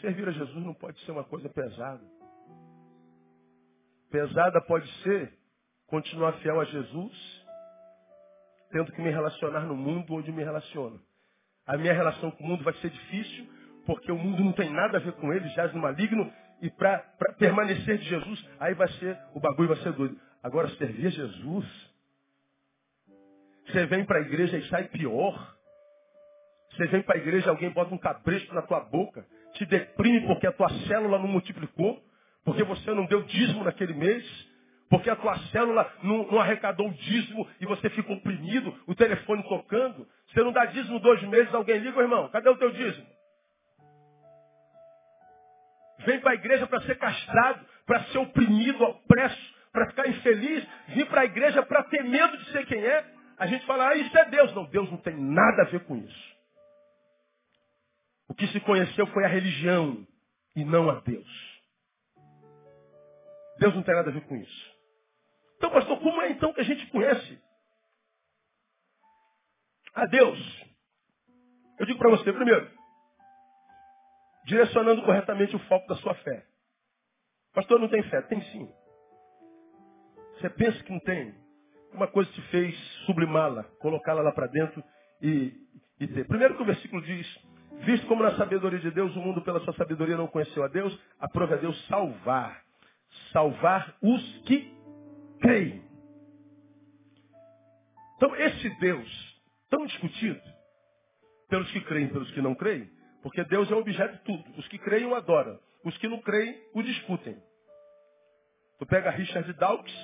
[0.00, 2.02] servir a Jesus não pode ser uma coisa pesada.
[4.14, 5.32] Pesada pode ser
[5.88, 7.44] continuar fiel a Jesus
[8.70, 11.00] tendo que me relacionar no mundo onde me relaciono.
[11.66, 13.44] A minha relação com o mundo vai ser difícil,
[13.84, 17.00] porque o mundo não tem nada a ver com ele, jaz no maligno, e para
[17.40, 20.16] permanecer de Jesus, aí vai ser, o bagulho vai ser doido.
[20.44, 21.66] Agora, servir a Jesus,
[23.66, 25.56] você vem para a igreja e sai pior.
[26.70, 30.46] Você vem para a igreja, alguém bota um cabresto na tua boca, te deprime porque
[30.46, 32.00] a tua célula não multiplicou,
[32.44, 34.24] porque você não deu dízimo naquele mês,
[34.90, 39.42] porque a tua célula não, não arrecadou o dízimo e você fica oprimido, o telefone
[39.44, 40.06] tocando.
[40.28, 43.06] Você não dá dízimo dois meses, alguém liga, irmão, cadê o teu dízimo?
[46.00, 50.66] Vem para a igreja para ser castrado, para ser oprimido, opresso, para ficar infeliz.
[50.88, 53.04] Vim para a igreja para ter medo de ser quem é.
[53.38, 54.54] A gente fala, ah, isso é Deus.
[54.54, 56.34] Não, Deus não tem nada a ver com isso.
[58.28, 60.06] O que se conheceu foi a religião
[60.54, 61.53] e não a Deus.
[63.58, 64.74] Deus não tem nada a ver com isso.
[65.56, 67.40] Então, pastor, como é então que a gente conhece
[69.94, 70.38] a Deus?
[71.78, 72.70] Eu digo para você, primeiro,
[74.46, 76.46] direcionando corretamente o foco da sua fé.
[77.52, 78.20] Pastor, não tem fé?
[78.22, 78.68] Tem sim.
[80.34, 81.34] Você pensa que não tem?
[81.92, 84.82] Uma coisa te fez sublimá-la, colocá-la lá para dentro
[85.22, 85.52] e,
[86.00, 86.26] e ter.
[86.26, 87.26] Primeiro que o versículo diz,
[87.84, 90.98] visto como na sabedoria de Deus o mundo pela sua sabedoria não conheceu a Deus,
[91.20, 92.63] aprove a Deus salvar.
[93.34, 94.72] Salvar os que
[95.40, 95.84] creem.
[98.16, 100.40] Então esse Deus, tão discutido,
[101.50, 102.88] pelos que creem e pelos que não creem,
[103.22, 104.44] porque Deus é o objeto de tudo.
[104.56, 105.58] Os que creem o adoram.
[105.84, 107.36] Os que não creem o discutem.
[108.78, 109.96] Tu pega Richard Dawkins,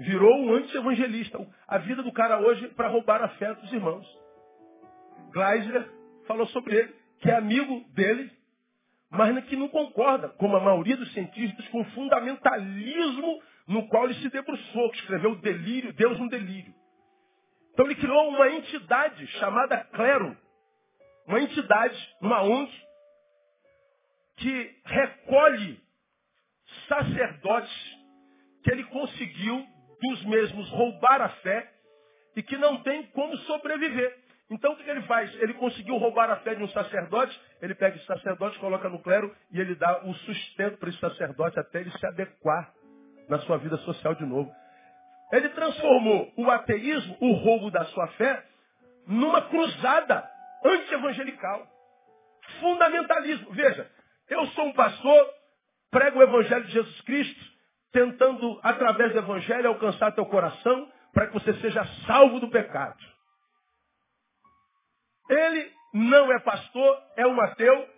[0.00, 1.38] virou um anti-evangelista.
[1.68, 4.06] A vida do cara hoje para roubar a fé dos irmãos.
[5.30, 5.88] Gleisler
[6.26, 8.30] falou sobre ele, que é amigo dele,
[9.14, 14.14] mas que não concorda, como a maioria dos cientistas, com o fundamentalismo no qual ele
[14.14, 16.74] se debruçou, que escreveu o delírio, Deus no delírio.
[17.72, 20.36] Então ele criou uma entidade chamada clero,
[21.26, 22.70] uma entidade, uma ONG,
[24.36, 25.80] que recolhe
[26.88, 27.98] sacerdotes
[28.64, 29.66] que ele conseguiu
[30.00, 31.72] dos mesmos roubar a fé
[32.36, 34.23] e que não tem como sobreviver.
[34.54, 35.34] Então o que ele faz?
[35.42, 39.34] Ele conseguiu roubar a fé de um sacerdote, ele pega esse sacerdote, coloca no clero
[39.50, 42.72] e ele dá o sustento para esse sacerdote até ele se adequar
[43.28, 44.54] na sua vida social de novo.
[45.32, 48.44] Ele transformou o ateísmo, o roubo da sua fé,
[49.08, 50.24] numa cruzada
[50.64, 51.66] anti-evangelical.
[52.60, 53.50] Fundamentalismo.
[53.50, 53.90] Veja,
[54.30, 55.30] eu sou um pastor,
[55.90, 57.44] prego o evangelho de Jesus Cristo,
[57.90, 63.13] tentando, através do evangelho, alcançar teu coração para que você seja salvo do pecado.
[65.28, 67.88] Ele não é pastor, é um ateu,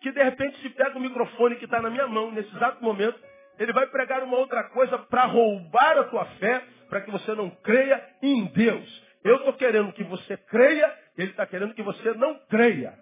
[0.00, 3.18] que de repente se pega o microfone que está na minha mão, nesse exato momento,
[3.58, 7.50] ele vai pregar uma outra coisa para roubar a tua fé, para que você não
[7.50, 9.12] creia em Deus.
[9.22, 12.98] Eu estou querendo que você creia ele está querendo que você não creia.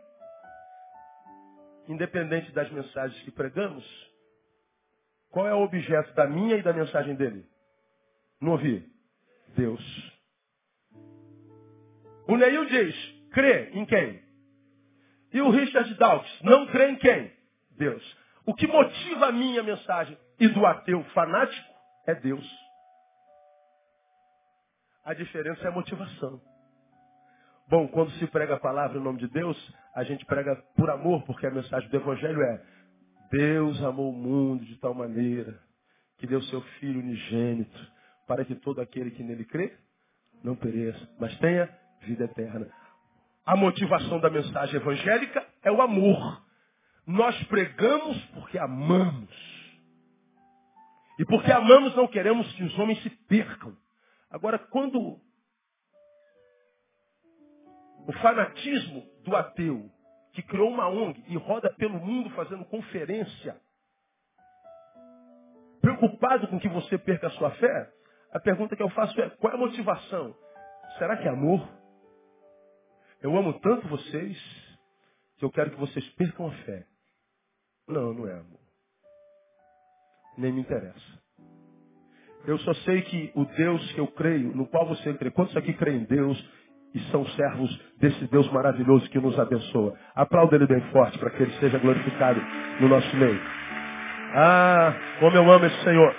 [1.88, 3.84] Independente das mensagens que pregamos,
[5.30, 7.46] qual é o objeto da minha e da mensagem dele?
[8.40, 8.84] Não ouvi?
[9.56, 9.82] Deus.
[12.26, 12.94] O Neil diz,
[13.30, 14.20] crê em quem?
[15.32, 17.32] E o Richard Dawkins, não crê em quem?
[17.78, 18.16] Deus.
[18.44, 21.74] O que motiva a minha mensagem e do ateu fanático
[22.06, 22.46] é Deus.
[25.04, 26.40] A diferença é a motivação.
[27.68, 29.56] Bom, quando se prega a palavra em nome de Deus,
[29.94, 32.60] a gente prega por amor, porque a mensagem do Evangelho é
[33.31, 35.56] Deus amou o mundo de tal maneira
[36.18, 37.92] que deu seu Filho unigênito
[38.26, 39.72] para que todo aquele que nele crê
[40.42, 41.68] não pereça, mas tenha
[42.02, 42.68] vida eterna.
[43.51, 46.40] A motivação da mensagem evangélica é o amor.
[47.05, 49.29] Nós pregamos porque amamos.
[51.19, 53.77] E porque amamos não queremos que os homens se percam.
[54.31, 55.19] Agora, quando
[58.07, 59.90] o fanatismo do ateu,
[60.33, 63.61] que criou uma ONG e roda pelo mundo fazendo conferência,
[65.81, 67.92] preocupado com que você perca a sua fé,
[68.33, 70.37] a pergunta que eu faço é: qual é a motivação?
[70.98, 71.79] Será que é amor?
[73.23, 74.38] Eu amo tanto vocês
[75.38, 76.87] que eu quero que vocês percam a fé.
[77.87, 78.60] Não, não é amor.
[80.38, 81.21] Nem me interessa.
[82.46, 85.75] Eu só sei que o Deus que eu creio, no qual você crê, quantos aqui
[85.75, 86.50] creem em Deus,
[86.94, 89.96] e são servos desse Deus maravilhoso que nos abençoa.
[90.14, 92.40] Aplauda ele bem forte para que ele seja glorificado
[92.81, 93.40] no nosso meio.
[94.35, 96.16] Ah, como eu amo esse Senhor.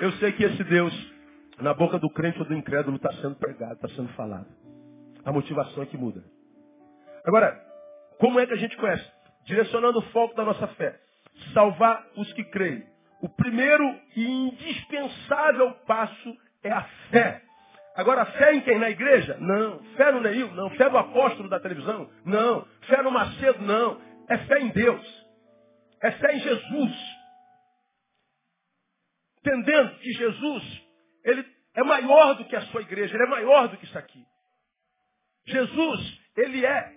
[0.00, 1.15] Eu sei que esse Deus,
[1.60, 4.46] na boca do crente ou do incrédulo, está sendo pregado, está sendo falado.
[5.24, 6.22] A motivação é que muda.
[7.24, 7.60] Agora,
[8.18, 9.04] como é que a gente conhece?
[9.44, 11.00] Direcionando o foco da nossa fé.
[11.52, 12.84] Salvar os que creem.
[13.20, 13.84] O primeiro
[14.14, 17.42] e indispensável passo é a fé.
[17.96, 18.78] Agora, fé em quem?
[18.78, 19.38] Na igreja?
[19.40, 19.78] Não.
[19.96, 20.52] Fé no Neil?
[20.52, 20.70] Não.
[20.70, 22.10] Fé no apóstolo da televisão?
[22.24, 22.66] Não.
[22.82, 23.62] Fé no Macedo?
[23.64, 24.00] Não.
[24.28, 25.26] É fé em Deus.
[26.02, 27.16] É fé em Jesus.
[29.40, 30.85] Entendendo que Jesus,
[31.26, 34.24] ele é maior do que a sua igreja, ele é maior do que isso aqui.
[35.44, 36.92] Jesus, ele é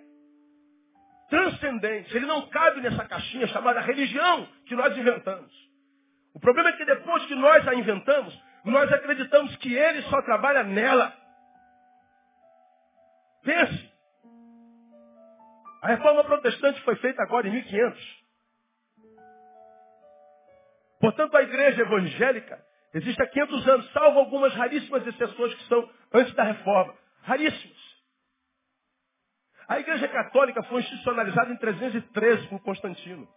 [1.30, 5.52] transcendente, ele não cabe nessa caixinha chamada religião que nós inventamos.
[6.34, 10.64] O problema é que depois que nós a inventamos, nós acreditamos que ele só trabalha
[10.64, 11.12] nela.
[13.44, 13.90] Pense.
[15.82, 18.20] A reforma protestante foi feita agora em 1500.
[21.00, 26.34] Portanto, a igreja evangélica existe há 500 anos, salvo algumas raríssimas exceções que são antes
[26.34, 26.96] da reforma.
[27.24, 27.90] Raríssimas.
[29.68, 33.28] A igreja católica foi institucionalizada em 313 por Constantino.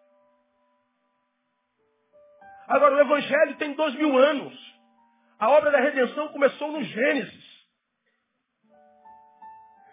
[2.66, 4.72] Agora, o evangelho tem dois mil anos.
[5.38, 7.53] A obra da redenção começou no Gênesis.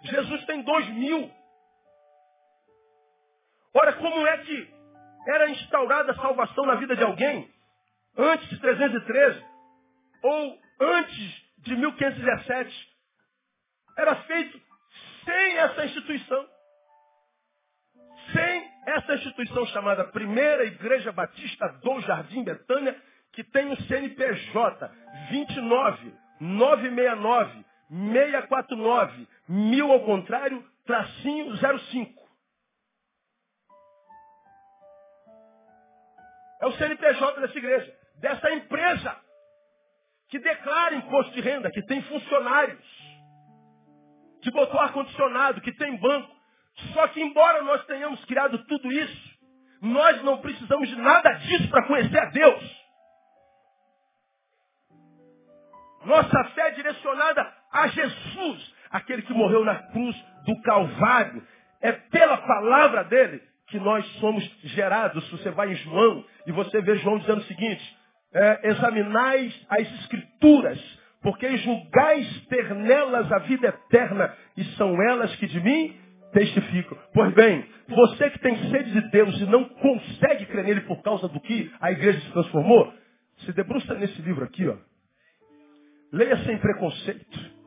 [0.03, 1.29] Jesus tem dois mil.
[3.73, 4.73] Ora, como é que
[5.27, 7.51] era instaurada a salvação na vida de alguém
[8.17, 9.48] antes de 313
[10.23, 12.89] ou antes de 1517?
[13.97, 14.61] Era feito
[15.25, 16.47] sem essa instituição.
[18.33, 22.99] Sem essa instituição chamada Primeira Igreja Batista do Jardim Betânia,
[23.33, 24.91] que tem o CNPJ
[25.29, 32.29] 29 969 649 mil ao contrário, tracinho 05.
[36.61, 39.28] É o CNPJ dessa igreja, dessa empresa
[40.29, 42.79] que declara imposto de renda, que tem funcionários,
[44.41, 46.33] que botou ar-condicionado, que tem banco.
[46.93, 49.39] Só que embora nós tenhamos criado tudo isso,
[49.81, 52.79] nós não precisamos de nada disso para conhecer a Deus.
[56.05, 60.15] Nossa fé é direcionada a Jesus, aquele que morreu na cruz
[60.45, 61.45] do Calvário.
[61.81, 65.29] É pela palavra dele que nós somos gerados.
[65.31, 67.98] Você vai em João e você vê João dizendo o seguinte:
[68.33, 75.47] é, examinais as escrituras, porque julgais ter nelas a vida eterna, e são elas que
[75.47, 75.95] de mim
[76.31, 76.97] testificam.
[77.13, 81.27] Pois bem, você que tem sede de Deus e não consegue crer nele por causa
[81.27, 82.93] do que a igreja se transformou,
[83.45, 84.75] se debruça nesse livro aqui, ó.
[86.11, 87.59] Leia sem preconceito.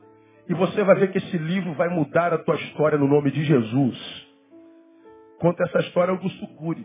[0.48, 3.44] E você vai ver que esse livro vai mudar a tua história no nome de
[3.44, 4.26] Jesus.
[5.38, 6.84] Conta essa história Augusto Cury,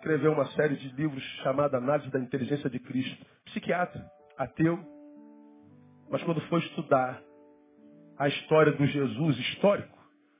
[0.00, 3.22] escreveu uma série de livros chamada Análise da Inteligência de Cristo.
[3.44, 4.02] Psiquiatra,
[4.38, 4.78] ateu,
[6.08, 7.22] mas quando foi estudar
[8.18, 9.98] a história do Jesus histórico,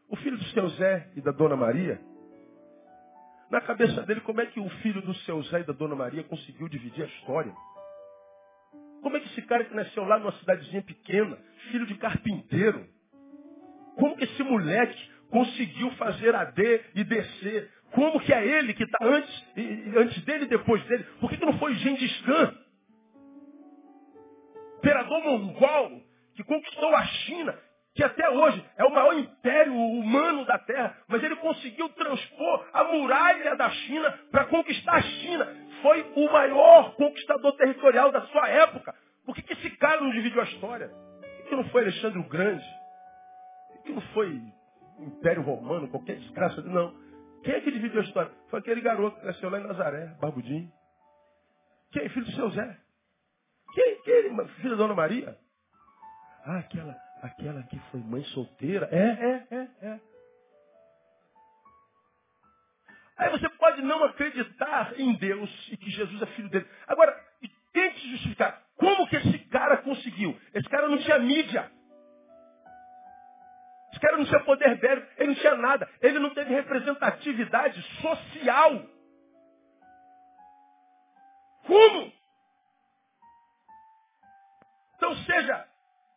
[0.08, 2.00] o filho do seu Zé e da Dona Maria,
[3.50, 6.24] na cabeça dele, como é que o filho do seu Zé e da Dona Maria
[6.24, 7.52] conseguiu dividir a história?
[9.02, 11.36] Como é que esse cara que nasceu lá numa cidadezinha pequena,
[11.70, 12.86] filho de carpinteiro,
[13.96, 17.70] como que esse moleque conseguiu fazer a D e descer?
[17.92, 19.44] Como que é ele que está antes,
[19.96, 21.04] antes dele e depois dele?
[21.20, 22.54] Por que, que não foi Gengis Khan?
[24.78, 26.02] Imperador mongol,
[26.34, 27.58] que conquistou a China,
[27.94, 32.84] que até hoje é o maior império humano da Terra, mas ele conseguiu transpor a
[32.84, 38.94] muralha da China para conquistar a China foi o maior conquistador territorial da sua época.
[39.24, 40.88] Por que, que esse cara não dividiu a história?
[40.88, 42.64] Por que, que não foi Alexandre o Grande?
[43.68, 44.40] Por que, que não foi
[44.98, 46.60] Império Romano, qualquer desgraça?
[46.62, 46.94] Não.
[47.42, 48.32] Quem é que dividiu a história?
[48.48, 50.70] Foi aquele garoto que nasceu lá em Nazaré, Barbudinho.
[51.92, 52.08] Quem?
[52.10, 52.78] Filho do seu Zé.
[53.74, 54.02] Quem?
[54.02, 54.48] Quem?
[54.60, 55.36] Filho da Dona Maria.
[56.44, 58.88] Ah, aquela, aquela que foi mãe solteira.
[58.90, 60.00] É, é, é, é.
[63.16, 66.66] Aí você pode não acreditar em Deus e que Jesus é filho dele.
[66.86, 67.14] Agora,
[67.72, 68.62] tente justificar.
[68.76, 70.38] Como que esse cara conseguiu?
[70.54, 71.70] Esse cara não tinha mídia.
[74.00, 74.78] Cara não tinha poder.
[75.18, 75.88] Ele não tinha nada.
[76.00, 78.82] Ele não teve representatividade social.
[81.66, 82.12] Como?
[84.96, 85.66] Então seja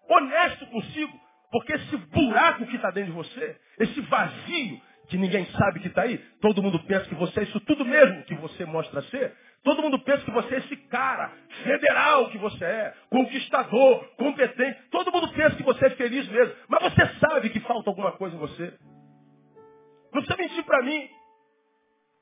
[0.09, 1.21] honesto consigo.
[1.51, 6.01] Porque esse buraco que está dentro de você, esse vazio, que ninguém sabe que está
[6.01, 6.17] aí.
[6.41, 9.35] Todo mundo pensa que você é isso tudo mesmo que você mostra ser.
[9.63, 11.31] Todo mundo pensa que você é esse cara
[11.63, 14.77] federal que você é, conquistador, competente.
[14.89, 16.53] Todo mundo pensa que você é feliz mesmo.
[16.67, 18.73] Mas você sabe que falta alguma coisa em você.
[20.13, 21.09] Não precisa mentir para mim.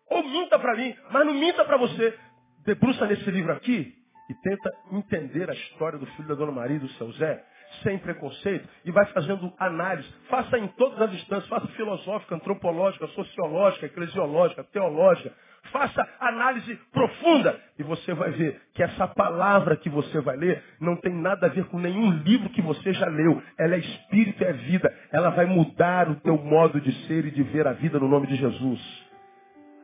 [0.10, 2.18] Ou minta para mim, mas não minta para você.
[2.66, 3.96] Debruça nesse livro aqui
[4.30, 7.44] e tenta entender a história do filho da Dona Maria e do seu Zé
[7.84, 10.08] sem preconceito e vai fazendo análise.
[10.30, 15.34] Faça em todas as instâncias, faça filosófica, antropológica, sociológica, eclesiológica, teológica.
[15.72, 17.60] Faça análise profunda.
[17.78, 21.50] E você vai ver que essa palavra que você vai ler não tem nada a
[21.50, 23.42] ver com nenhum livro que você já leu.
[23.58, 24.94] Ela é espírito é vida.
[25.12, 28.28] Ela vai mudar o teu modo de ser e de ver a vida no nome
[28.28, 28.80] de Jesus.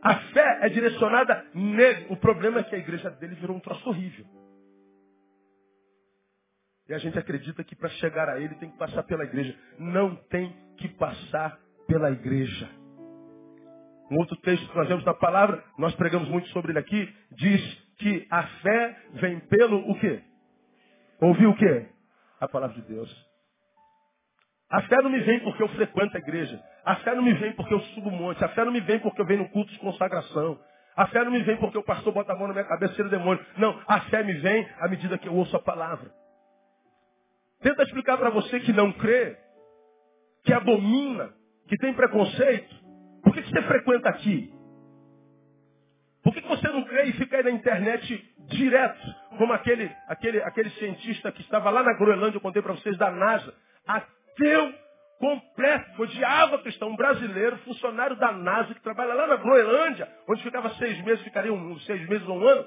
[0.02, 2.06] A fé é direcionada nele.
[2.10, 4.26] O problema é que a igreja dele virou um troço horrível.
[6.90, 9.56] E a gente acredita que para chegar a ele tem que passar pela igreja.
[9.78, 12.70] Não tem que passar pela igreja.
[14.10, 17.88] Um outro texto que nós vemos na palavra, nós pregamos muito sobre ele aqui, diz
[17.98, 20.22] que a fé vem pelo o quê?
[21.20, 21.88] Ouvir o quê?
[22.40, 23.28] A palavra de Deus.
[24.70, 26.62] A fé não me vem porque eu frequento a igreja.
[26.86, 28.44] A fé não me vem porque eu subo monte.
[28.44, 30.60] A fé não me vem porque eu venho no culto de consagração.
[30.96, 33.06] A fé não me vem porque o pastor bota a mão na minha cabeça e
[33.06, 33.44] o demônio.
[33.58, 36.12] Não, a fé me vem à medida que eu ouço a palavra.
[37.62, 39.38] Tenta explicar para você que não crê,
[40.44, 41.34] que abomina,
[41.68, 42.87] que tem preconceito.
[43.38, 44.52] Que, que você frequenta aqui?
[46.24, 50.70] Por que, você não crê e fica aí na internet direto, como aquele, aquele, aquele
[50.72, 53.54] cientista que estava lá na Groenlândia, eu contei para vocês, da NASA,
[53.86, 54.74] ateu
[55.20, 60.70] completo, odiava cristão, um brasileiro, funcionário da NASA, que trabalha lá na Groenlândia, onde ficava
[60.76, 62.66] seis meses, ficaria um, seis meses ou um ano,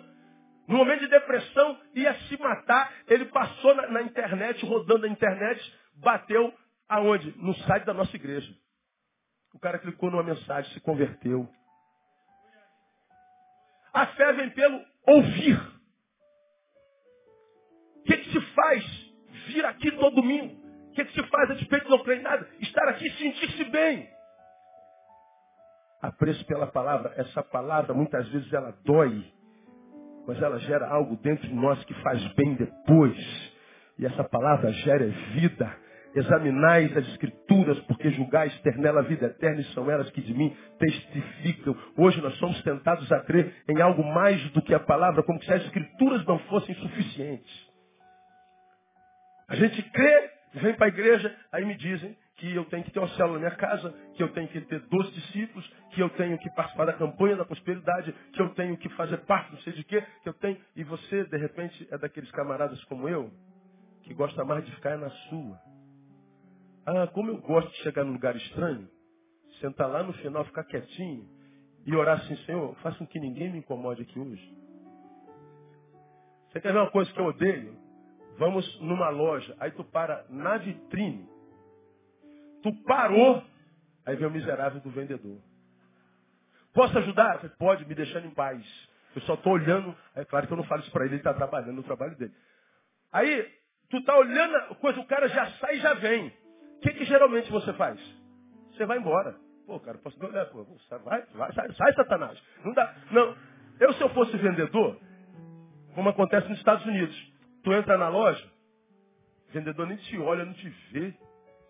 [0.68, 2.92] no momento de depressão, ia se matar.
[3.08, 5.60] Ele passou na, na internet, rodando na internet,
[5.96, 6.54] bateu
[6.88, 7.34] aonde?
[7.38, 8.48] No site da nossa igreja.
[9.54, 11.48] O cara clicou numa mensagem, se converteu.
[13.92, 15.60] A fé vem pelo ouvir.
[17.96, 18.84] O que, que se faz
[19.48, 20.54] vir aqui todo domingo?
[20.88, 22.48] O que, que se faz a despeito de não crer em nada?
[22.60, 24.08] Estar aqui e sentir-se bem.
[26.00, 27.12] Apreço pela palavra.
[27.16, 29.40] Essa palavra, muitas vezes, ela dói
[30.26, 33.18] mas ela gera algo dentro de nós que faz bem depois.
[33.98, 35.76] E essa palavra gera vida.
[36.14, 40.34] Examinais as escrituras, porque julgais ter nela a vida eterna, e são elas que de
[40.34, 41.76] mim testificam.
[41.96, 45.52] Hoje nós somos tentados a crer em algo mais do que a palavra, como se
[45.52, 47.70] as escrituras não fossem suficientes.
[49.48, 52.98] A gente crê, vem para a igreja, aí me dizem, que eu tenho que ter
[52.98, 56.38] uma célula na minha casa, que eu tenho que ter 12 discípulos, que eu tenho
[56.38, 59.84] que participar da campanha da prosperidade, que eu tenho que fazer parte não sei de
[59.84, 60.56] quê, que eu tenho.
[60.74, 63.30] E você, de repente, é daqueles camaradas como eu,
[64.04, 65.69] que gosta mais de ficar na sua.
[66.92, 68.90] Ah, como eu gosto de chegar num lugar estranho,
[69.60, 71.24] sentar lá no final, ficar quietinho
[71.86, 74.58] e orar assim, Senhor, faça com que ninguém me incomode aqui hoje.
[76.48, 77.78] Você quer ver uma coisa que eu odeio?
[78.38, 81.28] Vamos numa loja, aí tu para na vitrine
[82.60, 83.40] Tu parou,
[84.04, 85.38] aí vem o miserável do vendedor.
[86.74, 87.36] Posso ajudar?
[87.36, 88.66] Falei, Pode, me deixando em paz.
[89.14, 89.96] Eu só estou olhando.
[90.16, 92.34] É claro que eu não falo isso para ele, ele está trabalhando no trabalho dele.
[93.12, 93.48] Aí,
[93.88, 96.39] tu está olhando coisa, o cara já sai e já vem.
[96.80, 98.00] O que, que geralmente você faz?
[98.72, 99.36] Você vai embora.
[99.66, 100.64] Pô, cara, posso olhar, pô,
[101.04, 102.42] vai, vai, sai, sai, Satanás.
[102.64, 102.94] Não dá.
[103.10, 103.36] Não.
[103.78, 104.98] Eu, se eu fosse vendedor,
[105.94, 107.14] como acontece nos Estados Unidos,
[107.62, 108.42] tu entra na loja,
[109.50, 111.14] o vendedor nem te olha, não te vê.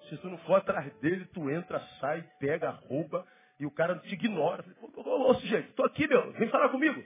[0.09, 3.27] Se tu não for atrás dele, tu entra, sai, pega, rouba,
[3.59, 4.65] e o cara te ignora.
[4.81, 7.03] Ô, ô, ô sujeito, tô aqui, meu, vem falar comigo.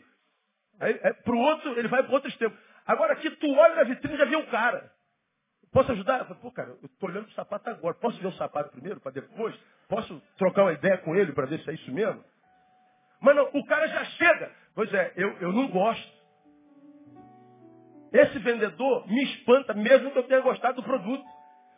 [0.78, 2.54] Aí, é, pro outro, ele vai para outro extremo.
[2.84, 4.92] Agora aqui, tu olha na vitrine e já vê o cara.
[5.74, 6.20] Posso ajudar?
[6.20, 7.96] Eu falei, pô, cara, eu tô olhando o sapato agora.
[7.96, 9.52] Posso ver o sapato primeiro, para depois?
[9.88, 12.22] Posso trocar uma ideia com ele para ver se é isso mesmo?
[13.20, 14.52] Mas não, o cara já chega.
[14.72, 16.14] Pois é, eu, eu não gosto.
[18.12, 21.24] Esse vendedor me espanta, mesmo que eu tenha gostado do produto.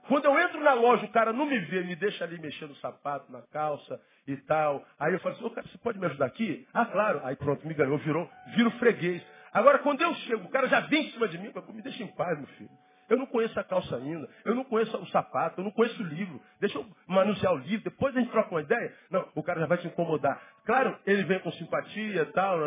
[0.08, 2.76] Quando eu entro na loja, o cara não me vê, me deixa ali mexendo no
[2.76, 4.84] sapato, na calça e tal.
[5.00, 6.68] Aí eu falo assim, ô cara, você pode me ajudar aqui?
[6.74, 7.22] Ah, claro.
[7.24, 9.26] Aí pronto, me ganhou, virou, viro freguês.
[9.54, 12.08] Agora, quando eu chego, o cara já vem em cima de mim, me deixa em
[12.08, 12.70] paz, meu filho.
[13.08, 16.06] Eu não conheço a calça ainda, eu não conheço o sapato, eu não conheço o
[16.06, 16.40] livro.
[16.60, 18.92] Deixa eu manusear o livro, depois a gente troca uma ideia.
[19.10, 20.40] Não, o cara já vai te incomodar.
[20.64, 22.58] Claro, ele vem com simpatia e tal,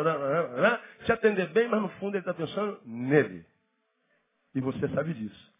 [1.04, 3.44] te atender bem, mas no fundo ele está pensando nele.
[4.54, 5.50] E você sabe disso.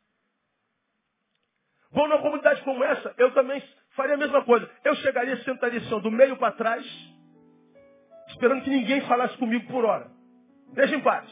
[1.93, 4.69] Vou numa comunidade como essa, eu também faria a mesma coisa.
[4.85, 6.87] Eu chegaria, sentaria assim, do meio para trás,
[8.29, 10.11] esperando que ninguém falasse comigo por hora.
[10.73, 11.29] Deixa em paz.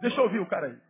[0.00, 0.85] Deixa eu ouvir o cara aí.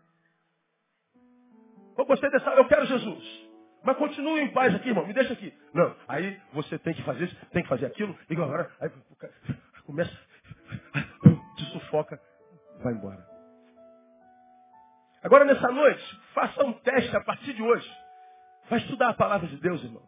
[1.96, 3.46] Eu gostei dessa, eu quero Jesus.
[3.82, 5.52] Mas continue em paz aqui, irmão, me deixa aqui.
[5.72, 8.90] Não, aí você tem que fazer isso, tem que fazer aquilo, e agora, aí
[9.84, 10.10] começa,
[11.56, 12.20] te sufoca,
[12.82, 13.24] vai embora.
[15.22, 17.88] Agora nessa noite, faça um teste a partir de hoje.
[18.68, 20.02] Vai estudar a palavra de Deus, irmão.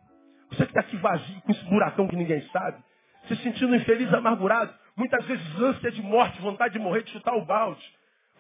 [0.51, 2.83] Você que está aqui vazio, com esse buracão que ninguém sabe,
[3.29, 7.45] se sentindo infeliz, amargurado, muitas vezes ânsia de morte, vontade de morrer, de chutar o
[7.45, 7.83] balde,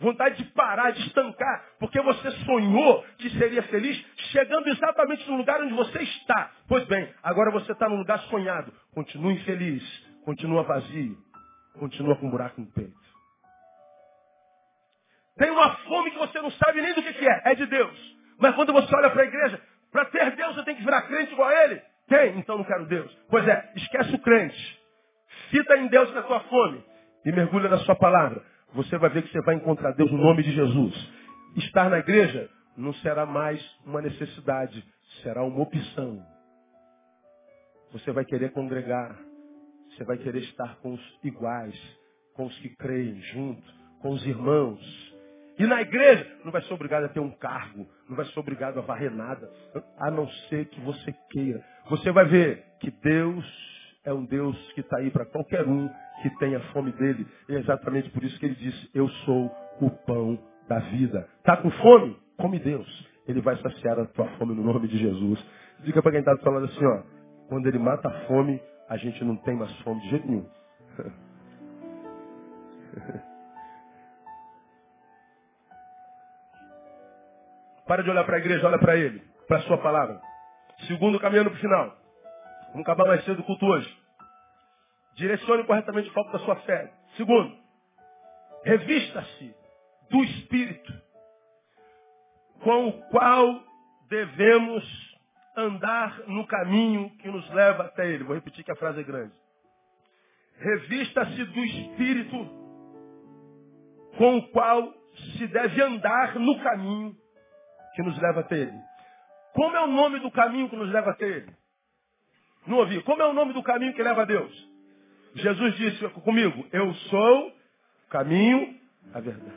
[0.00, 5.60] vontade de parar, de estancar, porque você sonhou que seria feliz, chegando exatamente no lugar
[5.60, 6.52] onde você está.
[6.68, 8.72] Pois bem, agora você está no lugar sonhado.
[8.94, 9.82] Continua infeliz,
[10.24, 11.16] continua vazio,
[11.78, 13.08] continua com um buraco no peito.
[15.36, 18.16] Tem uma fome que você não sabe nem do que, é, é de Deus.
[18.38, 19.60] Mas quando você olha para a igreja,
[19.92, 21.80] para ter Deus você tem que virar crente igual a Ele.
[22.08, 23.16] Tem, então não quero Deus.
[23.28, 24.78] Pois é, esquece o crente.
[25.50, 26.84] Fita em Deus na sua fome
[27.24, 28.42] e mergulha na sua palavra.
[28.74, 30.94] Você vai ver que você vai encontrar Deus no nome de Jesus.
[31.56, 34.84] Estar na igreja não será mais uma necessidade,
[35.22, 36.22] será uma opção.
[37.92, 39.18] Você vai querer congregar,
[39.90, 41.74] você vai querer estar com os iguais,
[42.34, 43.62] com os que creem junto,
[44.00, 44.78] com os irmãos.
[45.58, 48.78] E na igreja, não vai ser obrigado a ter um cargo, não vai ser obrigado
[48.78, 49.50] a varrer nada,
[49.98, 51.64] a não ser que você queira.
[51.88, 53.44] Você vai ver que Deus
[54.04, 55.88] é um Deus que está aí para qualquer um
[56.22, 57.26] que tenha fome dele.
[57.48, 59.50] E é exatamente por isso que ele disse: Eu sou
[59.80, 60.38] o pão
[60.68, 61.28] da vida.
[61.38, 62.16] Está com fome?
[62.36, 63.08] Come Deus.
[63.26, 65.44] Ele vai saciar a tua fome no nome de Jesus.
[65.80, 67.02] Diga para quem está falando assim: ó,
[67.48, 70.46] quando ele mata a fome, a gente não tem mais fome de jeito nenhum.
[77.86, 80.20] Para de olhar para a igreja, olha para ele, para a sua palavra.
[80.86, 81.96] Segundo, caminhando para o final.
[82.72, 83.97] Vamos acabar mais cedo o culto hoje.
[85.18, 86.92] Direcione corretamente o foco da sua fé.
[87.16, 87.52] Segundo,
[88.64, 89.52] revista-se
[90.08, 90.92] do Espírito,
[92.62, 93.64] com o qual
[94.08, 94.84] devemos
[95.56, 98.22] andar no caminho que nos leva até Ele.
[98.22, 99.32] Vou repetir que a frase é grande.
[100.56, 102.36] Revista-se do Espírito,
[104.16, 104.94] com o qual
[105.36, 107.16] se deve andar no caminho
[107.96, 108.80] que nos leva até Ele.
[109.52, 111.52] Como é o nome do caminho que nos leva até Ele?
[112.68, 113.02] Não ouvi.
[113.02, 114.77] Como é o nome do caminho que leva a Deus?
[115.34, 117.52] Jesus disse comigo, eu sou o
[118.10, 118.78] caminho,
[119.12, 119.56] a verdade.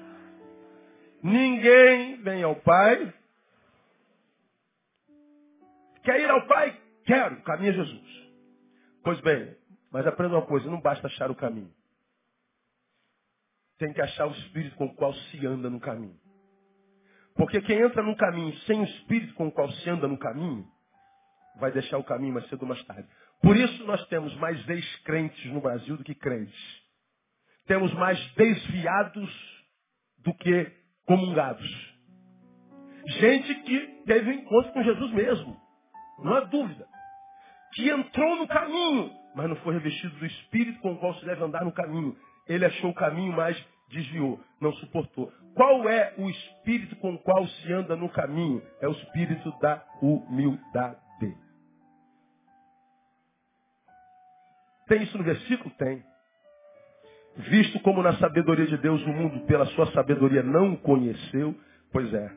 [1.23, 3.13] Ninguém vem ao Pai.
[6.03, 6.79] Quer ir ao Pai?
[7.05, 7.35] Quero.
[7.35, 8.31] O caminho é Jesus.
[9.03, 9.55] Pois bem,
[9.91, 11.71] mas aprenda uma coisa, não basta achar o caminho.
[13.77, 16.19] Tem que achar o Espírito com o qual se anda no caminho.
[17.35, 20.67] Porque quem entra no caminho sem o espírito com o qual se anda no caminho,
[21.59, 23.07] vai deixar o caminho mais cedo ou mais tarde.
[23.41, 26.81] Por isso nós temos mais descrentes no Brasil do que crentes.
[27.65, 29.63] Temos mais desviados
[30.19, 30.71] do que
[31.05, 31.91] comungados.
[33.19, 35.57] Gente que teve um encontro com Jesus mesmo.
[36.19, 36.87] Não há dúvida.
[37.73, 41.43] Que entrou no caminho, mas não foi revestido do espírito com o qual se deve
[41.43, 42.15] andar no caminho.
[42.47, 43.57] Ele achou o caminho, mas
[43.89, 45.31] desviou, não suportou.
[45.55, 48.61] Qual é o espírito com o qual se anda no caminho?
[48.81, 50.97] É o espírito da humildade.
[54.91, 55.73] Tem isso no versículo?
[55.77, 56.03] Tem.
[57.37, 61.55] Visto como na sabedoria de Deus o mundo pela sua sabedoria não conheceu,
[61.93, 62.29] pois é.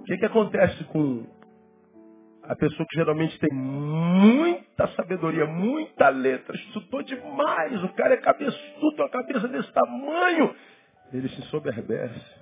[0.00, 1.24] O que, que acontece com
[2.42, 9.04] a pessoa que geralmente tem muita sabedoria, muita letra, estudou demais, o cara é cabeçudo,
[9.04, 10.56] a cabeça desse tamanho,
[11.12, 12.34] ele se soberbece.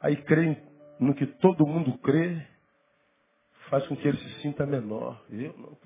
[0.00, 0.56] Aí crê
[0.98, 2.44] no que todo mundo crê,
[3.70, 5.22] faz com que ele se sinta menor.
[5.30, 5.78] Eu não.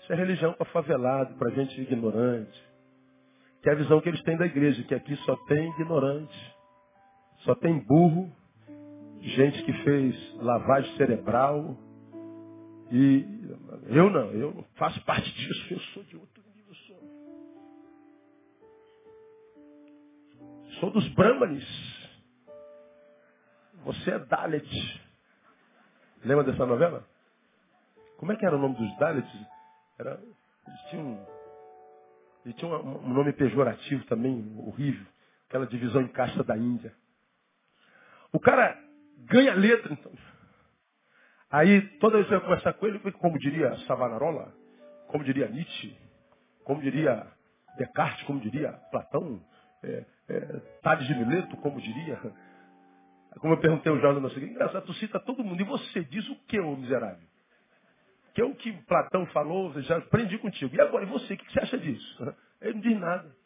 [0.00, 2.62] Isso é religião para favelado, para gente ignorante.
[3.62, 6.56] Que é a visão que eles têm da igreja, que aqui só tem ignorante,
[7.38, 8.30] só tem burro,
[9.20, 11.76] gente que fez lavagem cerebral.
[12.90, 13.24] E
[13.86, 16.74] eu não, eu faço parte disso, eu sou de outro nível.
[16.74, 17.00] Sou,
[20.80, 21.64] sou dos Brahmanes.
[23.84, 25.03] Você é Dalit.
[26.24, 27.06] Lembra dessa novela?
[28.16, 29.30] Como é que era o nome dos Dalits?
[29.98, 30.18] Era,
[30.66, 31.26] eles tinham,
[32.44, 35.06] eles tinham um, nome pejorativo também, horrível.
[35.48, 36.94] Aquela divisão em casta da Índia.
[38.32, 38.76] O cara
[39.26, 40.12] ganha letra, então.
[41.50, 44.52] Aí, toda vez que eu conversar com ele, como diria Savonarola,
[45.08, 45.96] como diria Nietzsche,
[46.64, 47.26] como diria
[47.76, 49.40] Descartes, como diria Platão,
[49.82, 50.40] é, é,
[50.82, 52.18] Tales de Mileto, como diria.
[53.40, 56.36] Como eu perguntei ao Jorge, seguinte, engraçado, tu cita todo mundo, e você diz o
[56.46, 57.26] que, ô miserável?
[58.34, 60.74] Que é o que Platão falou, já aprendi contigo.
[60.74, 62.36] E agora, e você, o que você acha disso?
[62.60, 63.36] Ele não diz nada.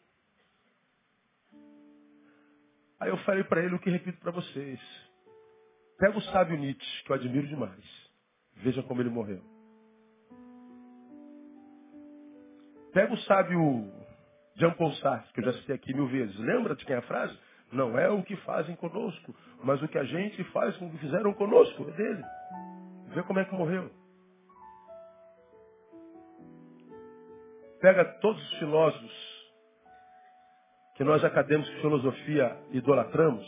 [2.99, 4.79] Aí eu falei para ele o que repito para vocês.
[5.97, 8.09] Pega o sábio Nietzsche, que eu admiro demais.
[8.57, 9.41] Veja como ele morreu.
[12.93, 13.89] Pega o sábio
[14.55, 16.37] Jean Paul Sartre, que eu já citei aqui mil vezes.
[16.39, 17.37] Lembra de quem é a frase?
[17.71, 20.97] Não é o que fazem conosco, mas o que a gente faz com o que
[20.97, 21.87] fizeram conosco.
[21.89, 22.23] É dele.
[23.09, 23.91] Vê como é que morreu.
[27.79, 29.29] Pega todos os filósofos
[30.95, 33.45] que nós acadêmicos de filosofia idolatramos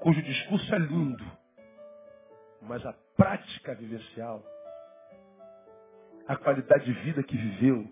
[0.00, 1.24] cujo discurso é lindo,
[2.62, 4.42] mas a prática vivencial
[6.26, 7.86] a qualidade de vida que viveu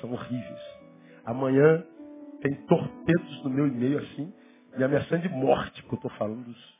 [0.00, 0.60] são horríveis.
[1.24, 1.84] Amanhã
[2.40, 4.32] tem torpedos no meu e-mail assim,
[4.76, 6.78] me ameaçando de morte, porque eu estou falando dos.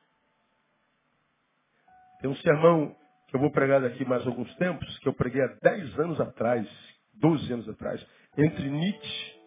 [2.21, 2.97] Tem um sermão
[3.29, 6.69] que eu vou pregar daqui mais alguns tempos, que eu preguei há 10 anos atrás,
[7.15, 8.05] 12 anos atrás,
[8.37, 9.41] entre Nietzsche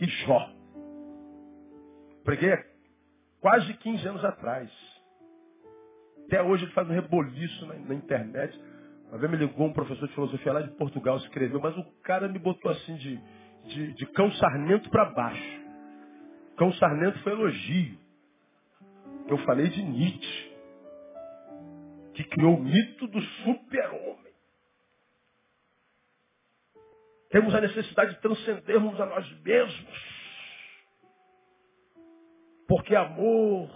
[0.00, 0.50] e Jó.
[2.24, 2.64] Preguei há
[3.40, 4.70] quase 15 anos atrás.
[6.26, 8.58] Até hoje ele faz um reboliço na, na internet.
[9.08, 12.28] Uma vez me ligou um professor de filosofia lá de Portugal, escreveu, mas o cara
[12.28, 13.20] me botou assim de,
[13.66, 15.63] de, de cão sarnento para baixo.
[16.56, 17.98] Cão sarnento foi elogio.
[19.26, 20.56] Eu falei de Nietzsche,
[22.14, 24.32] que criou o mito do super-homem.
[27.30, 30.14] Temos a necessidade de transcendermos a nós mesmos.
[32.68, 33.68] Porque amor,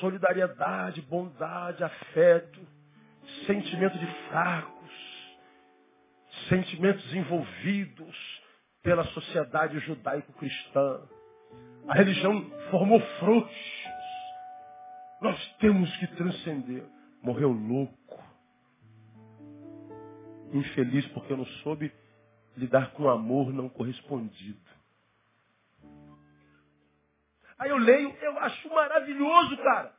[0.00, 2.60] solidariedade, bondade, afeto,
[3.46, 4.90] sentimento de fracos,
[6.48, 8.42] sentimentos envolvidos
[8.82, 11.08] pela sociedade judaico-cristã.
[11.88, 13.80] A religião formou frouxos.
[15.20, 16.84] Nós temos que transcender.
[17.22, 18.24] Morreu louco.
[20.52, 21.92] Infeliz porque não soube
[22.56, 24.60] lidar com amor não correspondido.
[27.58, 29.94] Aí eu leio, eu acho maravilhoso, cara.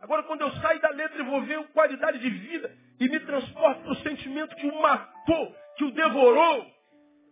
[0.00, 3.82] Agora, quando eu saio da letra e vou ver qualidade de vida e me transporto
[3.82, 6.75] para o sentimento que o matou, que o devorou,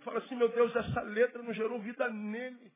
[0.05, 2.73] falo assim, meu Deus, essa letra não gerou vida nele.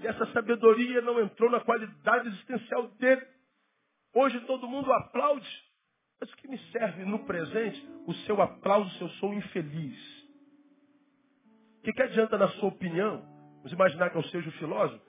[0.00, 3.26] E essa sabedoria não entrou na qualidade existencial dele.
[4.12, 5.48] Hoje todo mundo aplaude.
[6.20, 7.88] Mas o que me serve no presente?
[8.06, 10.24] O seu aplauso se eu sou infeliz.
[11.78, 13.22] O que, que adianta, na sua opinião,
[13.56, 15.04] vamos imaginar que eu seja o filósofo,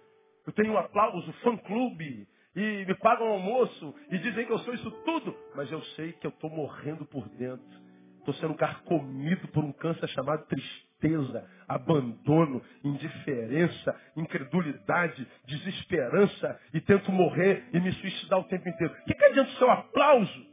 [0.45, 4.91] eu tenho um aplauso, fã-clube, e me pagam almoço, e dizem que eu sou isso
[5.03, 7.84] tudo, mas eu sei que eu estou morrendo por dentro.
[8.25, 17.69] Estou sendo carcomido por um câncer chamado tristeza, abandono, indiferença, incredulidade, desesperança, e tento morrer
[17.71, 18.91] e me suicidar o tempo inteiro.
[18.93, 20.47] O que, que adianta o seu aplauso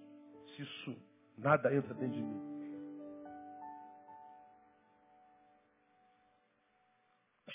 [0.55, 0.97] se isso
[1.39, 2.53] nada entra dentro de mim?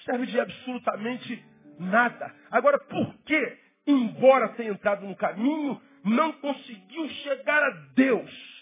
[0.04, 1.46] serve de absolutamente
[1.78, 2.34] nada.
[2.50, 8.57] Agora, por que, embora tenha entrado no caminho, não conseguiu chegar a Deus?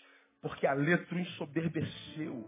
[0.46, 2.46] Porque a letra o ensoberbeceu,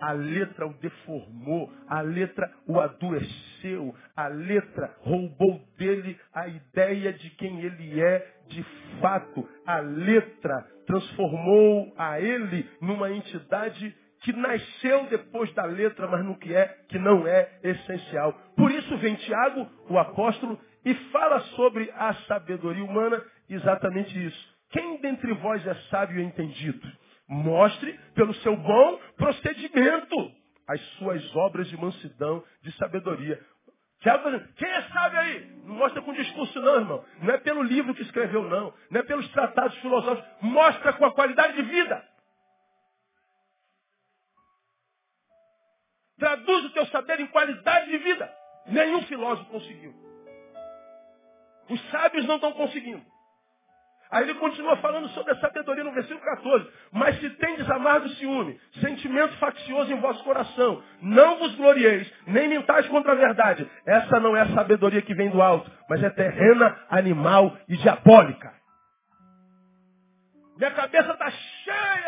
[0.00, 7.28] a letra o deformou, a letra o adoeceu, a letra roubou dele a ideia de
[7.32, 8.64] quem ele é de
[8.98, 9.46] fato.
[9.66, 16.54] A letra transformou a ele numa entidade que nasceu depois da letra, mas no que
[16.54, 18.32] é, que não é essencial.
[18.56, 24.58] Por isso vem Tiago, o apóstolo, e fala sobre a sabedoria humana exatamente isso.
[24.70, 26.90] Quem dentre vós é sábio e entendido?
[27.28, 30.32] Mostre pelo seu bom procedimento
[30.66, 33.40] as suas obras de mansidão, de sabedoria.
[34.56, 35.44] Quem é sábio aí?
[35.64, 37.04] Não mostra com discurso não, irmão.
[37.20, 38.72] Não é pelo livro que escreveu, não.
[38.90, 40.30] Não é pelos tratados filosóficos.
[40.40, 42.08] Mostra com a qualidade de vida.
[46.18, 48.32] Traduz o teu saber em qualidade de vida.
[48.66, 49.94] Nenhum filósofo conseguiu.
[51.68, 53.04] Os sábios não estão conseguindo.
[54.10, 56.66] Aí ele continua falando sobre a sabedoria no versículo 14.
[56.92, 62.86] Mas se tendes amargo ciúme, sentimento faccioso em vosso coração, não vos glorieis, nem mentais
[62.88, 63.68] contra a verdade.
[63.86, 68.52] Essa não é a sabedoria que vem do alto, mas é terrena, animal e diabólica.
[70.56, 72.07] Minha cabeça está cheia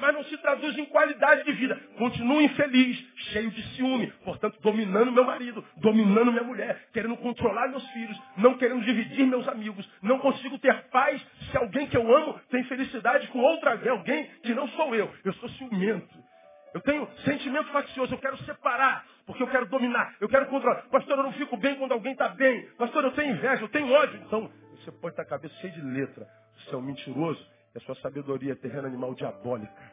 [0.00, 1.80] mas não se traduz em qualidade de vida.
[1.96, 2.98] Continuo infeliz,
[3.32, 8.56] cheio de ciúme, portanto, dominando meu marido, dominando minha mulher, querendo controlar meus filhos, não
[8.56, 9.88] querendo dividir meus amigos.
[10.02, 11.20] Não consigo ter paz
[11.50, 15.12] se alguém que eu amo tem felicidade com outra alguém que não sou eu.
[15.24, 16.28] Eu sou ciumento.
[16.74, 20.82] Eu tenho sentimento faccioso, eu quero separar, porque eu quero dominar, eu quero controlar.
[20.90, 22.68] Pastor, eu não fico bem quando alguém está bem.
[22.76, 24.20] Pastor, eu tenho inveja, eu tenho ódio.
[24.26, 26.26] Então, você pode estar a cabeça cheia de letra.
[26.58, 29.92] Você é um mentiroso é sua sabedoria terrena animal diabólica.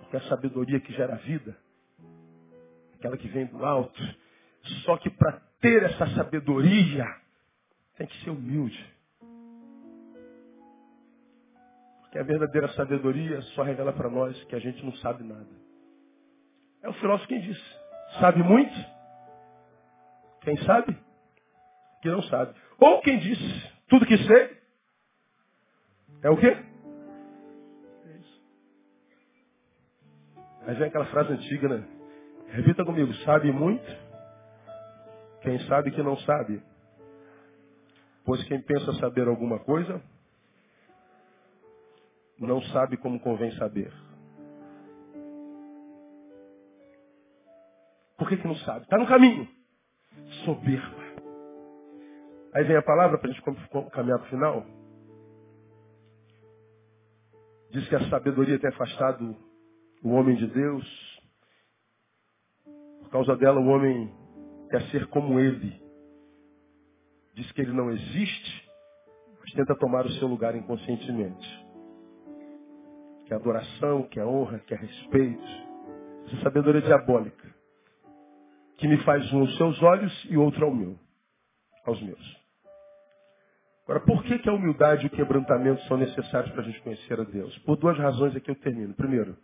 [0.00, 1.56] Porque a sabedoria que gera vida,
[2.94, 4.00] aquela que vem do alto.
[4.84, 7.04] Só que para ter essa sabedoria,
[7.96, 8.98] tem que ser humilde.
[12.00, 15.46] Porque a verdadeira sabedoria só revela para nós que a gente não sabe nada.
[16.82, 17.58] É o filósofo quem diz.
[18.18, 18.74] Sabe muito?
[20.40, 20.96] Quem sabe?
[22.00, 22.54] Que não sabe.
[22.78, 23.38] Ou quem diz,
[23.88, 24.57] tudo que sei,
[26.22, 26.46] é o quê?
[28.06, 28.42] É isso.
[30.62, 31.88] Aí vem aquela frase antiga, né?
[32.48, 33.12] Repita comigo.
[33.24, 33.84] Sabe muito?
[35.42, 36.62] Quem sabe que não sabe.
[38.24, 40.02] Pois quem pensa saber alguma coisa,
[42.38, 43.92] não sabe como convém saber.
[48.18, 48.82] Por que, que não sabe?
[48.82, 49.48] Está no caminho.
[50.44, 51.08] Soberba.
[52.54, 53.42] Aí vem a palavra para a gente
[53.92, 54.66] caminhar para o final.
[57.70, 59.36] Diz que a sabedoria tem afastado
[60.02, 61.20] o homem de Deus.
[63.02, 64.12] Por causa dela, o homem
[64.70, 65.80] quer ser como ele.
[67.34, 68.70] Diz que ele não existe,
[69.40, 71.66] mas tenta tomar o seu lugar inconscientemente.
[73.26, 75.46] Que adoração, que honra, que respeito.
[76.26, 77.54] Essa sabedoria diabólica.
[78.78, 80.98] Que me faz um aos seus olhos e outro ao meu.
[81.84, 82.38] Aos meus.
[83.88, 87.18] Agora, por que, que a humildade e o quebrantamento são necessários para a gente conhecer
[87.18, 87.56] a Deus?
[87.60, 88.92] Por duas razões aqui eu termino.
[88.92, 89.34] Primeiro,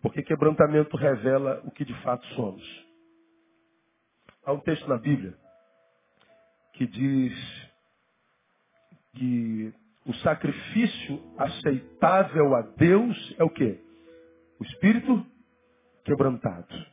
[0.00, 2.62] porque quebrantamento revela o que de fato somos.
[4.44, 5.36] Há um texto na Bíblia
[6.74, 7.70] que diz
[9.16, 9.74] que
[10.06, 13.80] o sacrifício aceitável a Deus é o quê?
[14.60, 15.26] O espírito
[16.04, 16.86] quebrantado.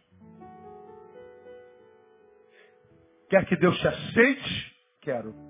[3.30, 4.76] Quer que Deus te aceite?
[5.02, 5.47] Quero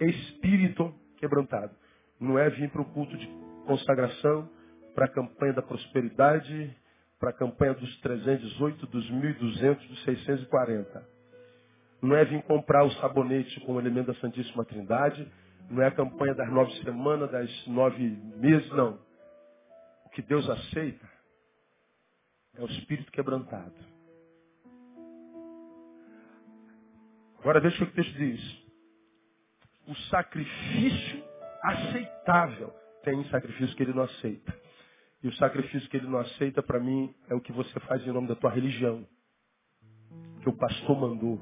[0.00, 1.74] espírito quebrantado.
[2.20, 3.26] Não é vir para o culto de
[3.66, 4.48] consagração,
[4.94, 6.74] para a campanha da prosperidade,
[7.18, 11.08] para a campanha dos 318, dos 1.200, dos 640.
[12.02, 15.30] Não é vir comprar o sabonete com o elemento da Santíssima Trindade.
[15.70, 18.02] Não é a campanha das nove semanas, das nove
[18.36, 18.98] meses, não.
[20.04, 21.08] O que Deus aceita
[22.56, 23.74] é o espírito quebrantado.
[27.40, 28.65] Agora veja o que o texto diz
[29.86, 31.22] o sacrifício
[31.62, 32.72] aceitável.
[33.04, 34.54] Tem sacrifício que ele não aceita.
[35.22, 38.12] E o sacrifício que ele não aceita, para mim, é o que você faz em
[38.12, 39.06] nome da tua religião.
[40.42, 41.40] Que o pastor mandou.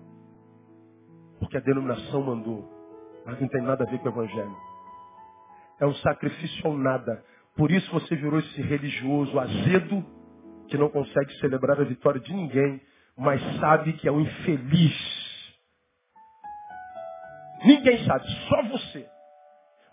[1.38, 2.70] Porque a denominação mandou.
[3.26, 4.56] Mas não tem nada a ver com o evangelho.
[5.80, 7.24] É um sacrifício ou nada.
[7.56, 10.04] Por isso você virou esse religioso azedo
[10.68, 12.80] que não consegue celebrar a vitória de ninguém,
[13.16, 15.23] mas sabe que é um infeliz
[17.64, 19.08] Ninguém sabe, só você.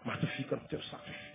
[0.04, 1.32] Mas tu fica no teu sacrifício.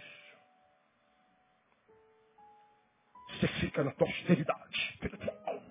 [3.31, 5.63] Você fica na tua austeridade espiritual.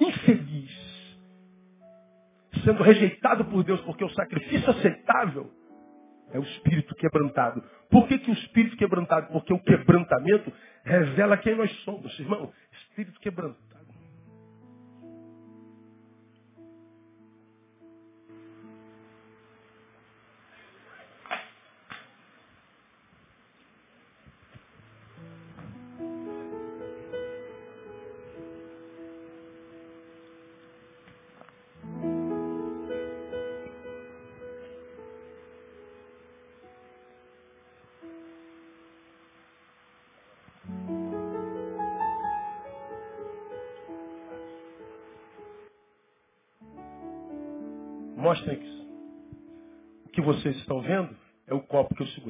[0.00, 0.86] Infeliz.
[2.64, 5.50] Sendo rejeitado por Deus, porque o sacrifício aceitável
[6.32, 7.62] é o espírito quebrantado.
[7.90, 9.28] Por que, que o espírito quebrantado?
[9.28, 10.52] Porque o quebrantamento
[10.84, 12.52] revela quem nós somos, irmão.
[12.72, 13.75] Espírito quebrantado.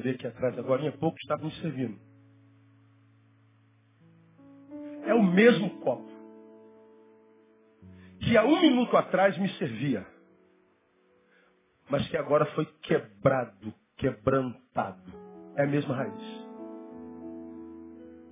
[0.07, 1.99] Segurei aqui atrás agora, há pouco estava me servindo.
[5.05, 6.07] É o mesmo copo
[8.21, 10.05] que há um minuto atrás me servia,
[11.89, 15.13] mas que agora foi quebrado, quebrantado.
[15.55, 16.47] É a mesma raiz.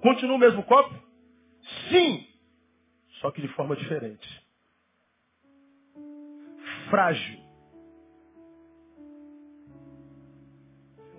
[0.01, 0.93] Continua o mesmo copo?
[1.89, 2.27] Sim,
[3.21, 4.27] só que de forma diferente.
[6.89, 7.44] Frágil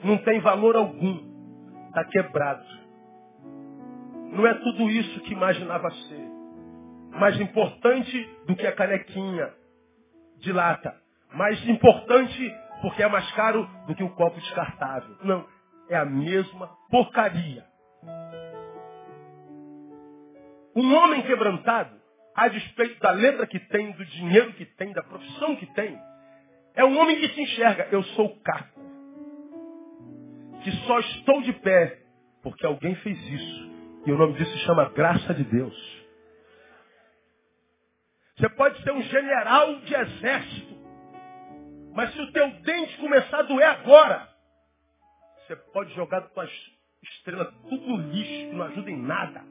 [0.06, 1.18] não tem valor algum.
[1.88, 2.64] Está quebrado.
[4.30, 6.26] Não é tudo isso que imaginava ser.
[7.18, 9.52] Mais importante do que a canequinha
[10.38, 10.94] de lata.
[11.34, 15.16] Mais importante porque é mais caro do que o copo descartável.
[15.24, 15.44] Não.
[15.88, 17.64] É a mesma porcaria.
[20.74, 21.96] Um homem quebrantado,
[22.34, 25.98] a despeito da letra que tem, do dinheiro que tem, da profissão que tem,
[26.74, 27.88] é um homem que se enxerga.
[27.90, 28.75] Eu sou o caco
[30.66, 32.02] que só estou de pé
[32.42, 33.70] porque alguém fez isso.
[34.04, 36.04] E o nome disso se chama graça de Deus.
[38.36, 40.74] Você pode ser um general de exército,
[41.94, 44.28] mas se o teu dente começar a doer agora,
[45.38, 46.50] você pode jogar tuas
[47.00, 49.44] estrelas tudo no lixo, que não ajuda em nada.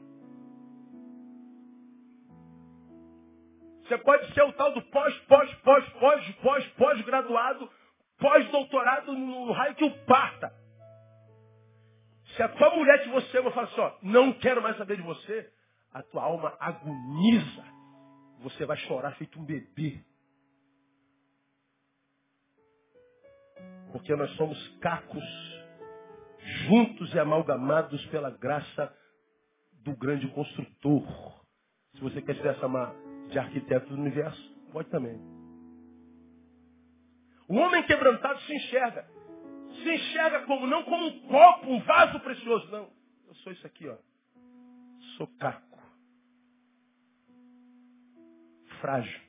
[3.84, 7.70] Você pode ser o tal do pós, pós, pós, pós, pós, pós-graduado,
[8.18, 10.52] pós-doutorado no raio que o parta.
[12.36, 15.02] Se a tua mulher te você ama, fala assim, ó, não quero mais saber de
[15.02, 15.50] você,
[15.92, 17.64] a tua alma agoniza.
[18.40, 20.04] Você vai chorar feito um bebê.
[23.90, 25.24] Porque nós somos cacos
[26.68, 28.94] juntos e amalgamados pela graça
[29.82, 31.06] do grande construtor.
[31.94, 32.94] Se você quer se chamar
[33.30, 35.18] de arquiteto do universo, pode também.
[37.48, 39.15] O homem quebrantado se enxerga.
[39.86, 42.68] Se enxerga como não como um copo, um vaso precioso.
[42.72, 42.90] Não.
[43.28, 43.96] Eu sou isso aqui, ó.
[45.16, 45.78] Sou caco.
[48.80, 49.20] Frágil.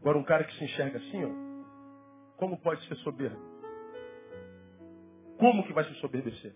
[0.00, 3.40] Agora um cara que se enxerga assim, ó, como pode ser soberbo?
[5.36, 6.54] Como que vai se soberbecer?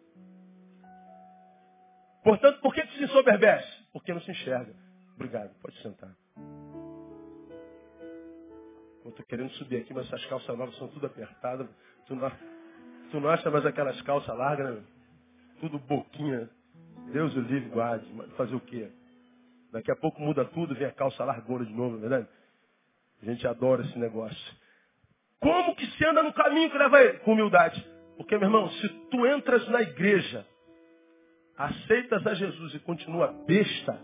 [2.22, 3.86] Portanto, por que, que se soberbece?
[3.92, 4.72] Porque não se enxerga.
[5.16, 6.14] Obrigado, pode sentar.
[9.04, 11.68] Eu estou querendo subir aqui, mas essas calças novas são tudo apertadas.
[12.06, 12.30] Tu não,
[13.10, 14.82] tu não acha mais aquelas calças largas, né?
[15.60, 16.48] Tudo boquinha.
[17.12, 18.06] Deus o livre guarde.
[18.36, 18.90] Fazer o quê?
[19.72, 22.28] Daqui a pouco muda tudo, vem a calça largona de novo, não é verdade?
[23.22, 24.54] A gente adora esse negócio.
[25.40, 27.18] Como que se anda no caminho que leva ele?
[27.18, 27.84] Com humildade.
[28.16, 30.46] Porque, meu irmão, se tu entras na igreja,
[31.56, 34.00] aceitas a Jesus e continua besta,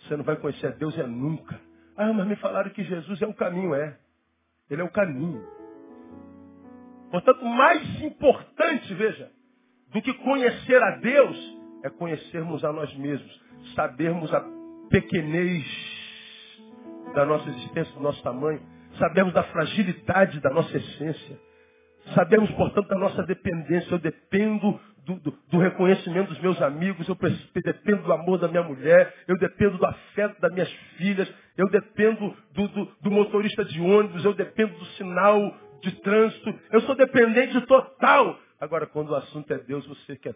[0.00, 1.60] você não vai conhecer a Deus é nunca.
[1.96, 3.98] Ah, mas me falaram que Jesus é o caminho, é.
[4.70, 5.44] Ele é o caminho.
[7.14, 9.30] Portanto, mais importante, veja,
[9.92, 13.40] do que conhecer a Deus, é conhecermos a nós mesmos,
[13.76, 14.44] sabermos a
[14.90, 15.64] pequenez
[17.14, 18.60] da nossa existência, do nosso tamanho,
[18.98, 21.38] sabemos da fragilidade da nossa essência,
[22.16, 23.92] sabemos, portanto, da nossa dependência.
[23.92, 27.16] Eu dependo do, do, do, reconhecimento dos meus amigos, eu
[27.62, 32.36] dependo do amor da minha mulher, eu dependo do afeto das minhas filhas, eu dependo
[32.54, 32.66] do,
[33.00, 38.38] do motorista de ônibus, eu dependo do sinal de trânsito, eu sou dependente total.
[38.60, 40.34] Agora, quando o assunto é Deus, você quer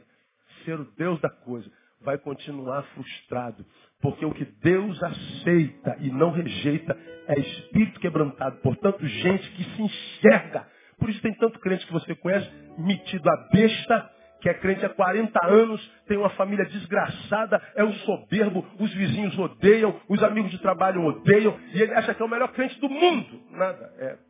[0.65, 1.71] ser o Deus da coisa,
[2.01, 3.65] vai continuar frustrado,
[4.01, 6.97] porque o que Deus aceita e não rejeita
[7.27, 10.67] é espírito quebrantado, portanto, gente que se enxerga.
[10.99, 14.89] Por isso tem tanto crente que você conhece, metido a besta, que é crente há
[14.89, 20.59] 40 anos, tem uma família desgraçada, é um soberbo, os vizinhos odeiam, os amigos de
[20.59, 23.43] trabalho odeiam, e ele acha que é o melhor crente do mundo.
[23.51, 24.28] Nada, é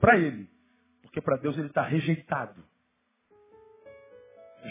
[0.00, 0.48] para ele.
[1.02, 2.62] Porque para Deus ele está rejeitado.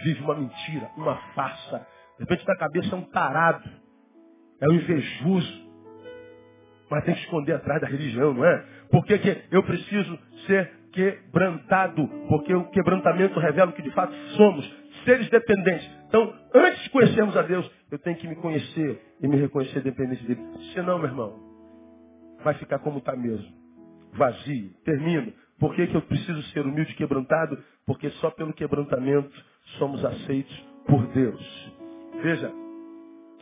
[0.03, 1.85] Vive uma mentira, uma farsa.
[2.17, 3.69] De repente na cabeça é um tarado,
[4.61, 5.69] é um invejoso.
[6.89, 8.65] Mas tem que esconder atrás da religião, não é?
[8.89, 14.65] Porque que eu preciso ser quebrantado, porque o quebrantamento revela que de fato somos,
[15.05, 15.89] seres dependentes.
[16.07, 20.23] Então, antes de conhecermos a Deus, eu tenho que me conhecer e me reconhecer dependente
[20.25, 20.41] dele.
[20.73, 21.39] Senão, meu irmão,
[22.43, 23.58] vai ficar como está mesmo.
[24.13, 24.73] Vazio.
[24.83, 25.33] Termino.
[25.59, 27.61] Por que, que eu preciso ser humilde e quebrantado?
[27.85, 29.31] Porque só pelo quebrantamento
[29.77, 31.73] somos aceitos por Deus.
[32.21, 32.51] Veja,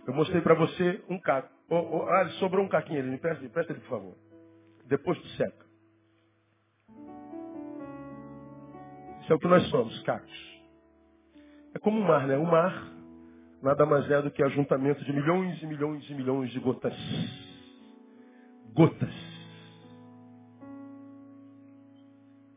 [0.08, 1.50] eu mostrei para você um caco.
[1.70, 3.12] Oh, oh, ah, sobrou um caquinho ali.
[3.12, 4.16] Me presta, me presta ele, por favor.
[4.86, 5.66] Depois do seca.
[9.22, 10.62] Isso é o que nós somos, cacos.
[11.76, 12.38] É como um mar, né?
[12.38, 12.94] O mar
[13.62, 16.94] nada mais é do que ajuntamento de milhões e milhões e milhões de gotas.
[18.74, 19.27] Gotas.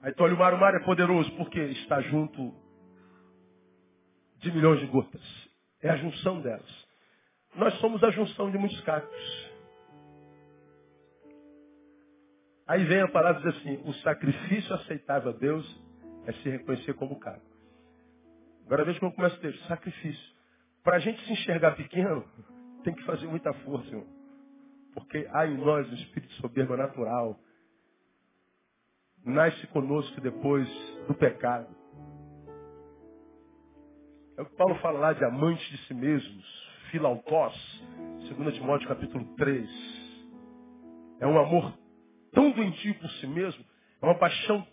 [0.02, 2.54] Aí tu olha o mar, o mar é poderoso porque está junto
[4.38, 5.22] de milhões de gotas.
[5.82, 6.86] É a junção delas.
[7.54, 9.50] Nós somos a junção de muitos cacos.
[12.66, 15.84] Aí vem a palavra diz assim, o sacrifício aceitável a Deus
[16.26, 17.42] é se reconhecer como cara.
[18.64, 19.66] Agora veja como começa o texto.
[19.66, 20.34] Sacrifício.
[20.84, 22.24] Para a gente se enxergar pequeno,
[22.84, 24.06] tem que fazer muita força, irmão.
[24.94, 27.38] Porque há em nós um espírito soberbo natural.
[29.24, 30.68] Nasce conosco depois
[31.06, 31.68] do pecado.
[34.36, 36.70] É o que Paulo fala lá de amantes de si mesmos.
[36.90, 37.54] Filautós.
[38.36, 39.68] 2 Timóteo capítulo 3.
[41.20, 41.78] É um amor
[42.32, 43.64] tão doentio por si mesmo.
[44.00, 44.66] É uma paixão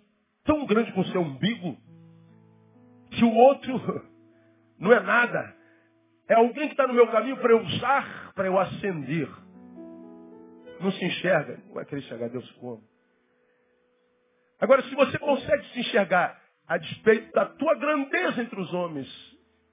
[0.45, 1.78] tão grande o seu umbigo
[3.12, 4.06] que o outro
[4.80, 5.56] não é nada.
[6.30, 9.30] É alguém que está no meu caminho para eu usar, para eu ascender.
[10.80, 11.60] Não se enxerga.
[11.68, 12.82] Não vai querer enxergar Deus como?
[14.60, 19.08] Agora, se você consegue se enxergar a despeito da tua grandeza entre os homens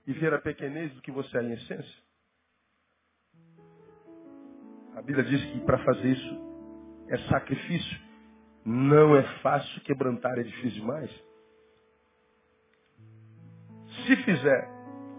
[0.06, 2.04] e ver a pequenez do que você é em essência,
[4.94, 6.38] a Bíblia diz que para fazer isso
[7.08, 8.04] é sacrifício.
[8.64, 11.10] Não é fácil quebrantar, é difícil demais.
[14.06, 14.68] Se fizer,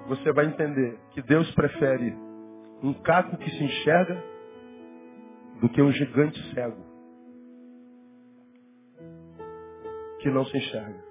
[0.08, 2.16] você vai entender que Deus prefere
[2.82, 4.24] um caco que se enxerga
[5.60, 6.85] do que um gigante cego
[10.26, 11.04] que não se enxerga.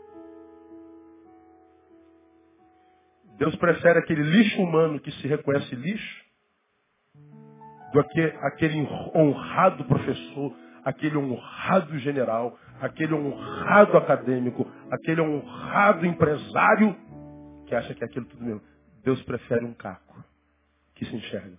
[3.39, 6.25] Deus prefere aquele lixo humano que se reconhece lixo
[7.93, 8.81] do que aquele
[9.15, 10.53] honrado professor
[10.85, 16.95] aquele honrado general, aquele honrado acadêmico, aquele honrado empresário
[17.67, 18.61] que acha que é aquilo tudo meu.
[19.05, 20.23] Deus prefere um caco
[20.97, 21.57] que se enxerga.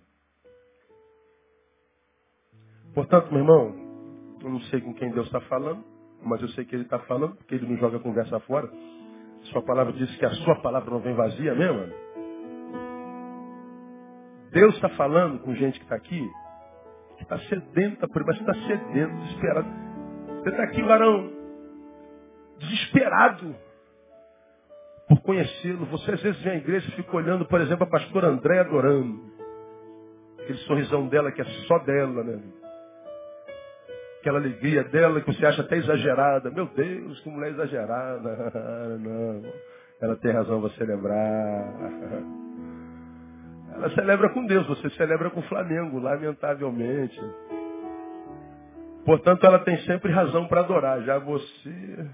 [2.94, 5.95] Portanto, meu irmão, eu não sei com quem Deus está falando,
[6.26, 8.68] mas eu sei que Ele está falando, porque Ele não joga conversa fora.
[9.52, 11.92] Sua palavra diz que a sua palavra não vem vazia mesmo.
[14.50, 16.28] Deus está falando com gente que está aqui,
[17.16, 19.68] que está sedenta por mas está sedento, desesperado.
[20.42, 21.32] Você está aqui, varão,
[22.58, 23.54] desesperado
[25.08, 25.86] por conhecê-lo.
[25.86, 29.34] Você às vezes vem à igreja e fica olhando, por exemplo, a pastora André adorando.
[30.40, 32.42] Aquele sorrisão dela que é só dela, né?
[34.26, 36.50] Aquela alegria dela que você acha até exagerada.
[36.50, 38.28] Meu Deus, que mulher exagerada.
[38.98, 39.52] Não,
[40.00, 41.14] ela tem razão você celebrar.
[43.72, 47.20] Ela celebra com Deus, você celebra com o Flamengo, lamentavelmente.
[49.04, 51.02] Portanto, ela tem sempre razão para adorar.
[51.02, 52.08] Já você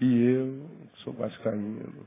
[0.00, 0.64] e eu
[0.98, 2.06] sou vascaíno.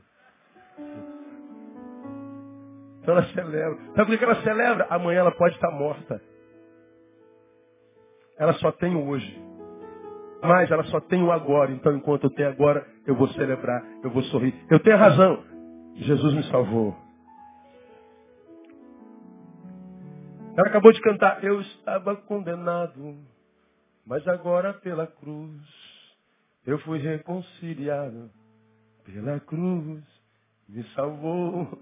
[3.02, 3.78] Então ela celebra.
[3.94, 4.86] Sabe por que ela celebra?
[4.88, 6.29] Amanhã ela pode estar morta.
[8.40, 9.38] Ela só tem o hoje.
[10.42, 11.70] Mas ela só tem o agora.
[11.72, 14.54] Então, enquanto eu tenho agora, eu vou celebrar, eu vou sorrir.
[14.70, 15.44] Eu tenho razão.
[15.96, 16.96] Jesus me salvou.
[20.56, 21.44] Ela acabou de cantar.
[21.44, 23.18] Eu estava condenado,
[24.06, 25.60] mas agora pela cruz
[26.66, 28.30] eu fui reconciliado
[29.04, 30.02] pela cruz,
[30.68, 31.78] me salvou,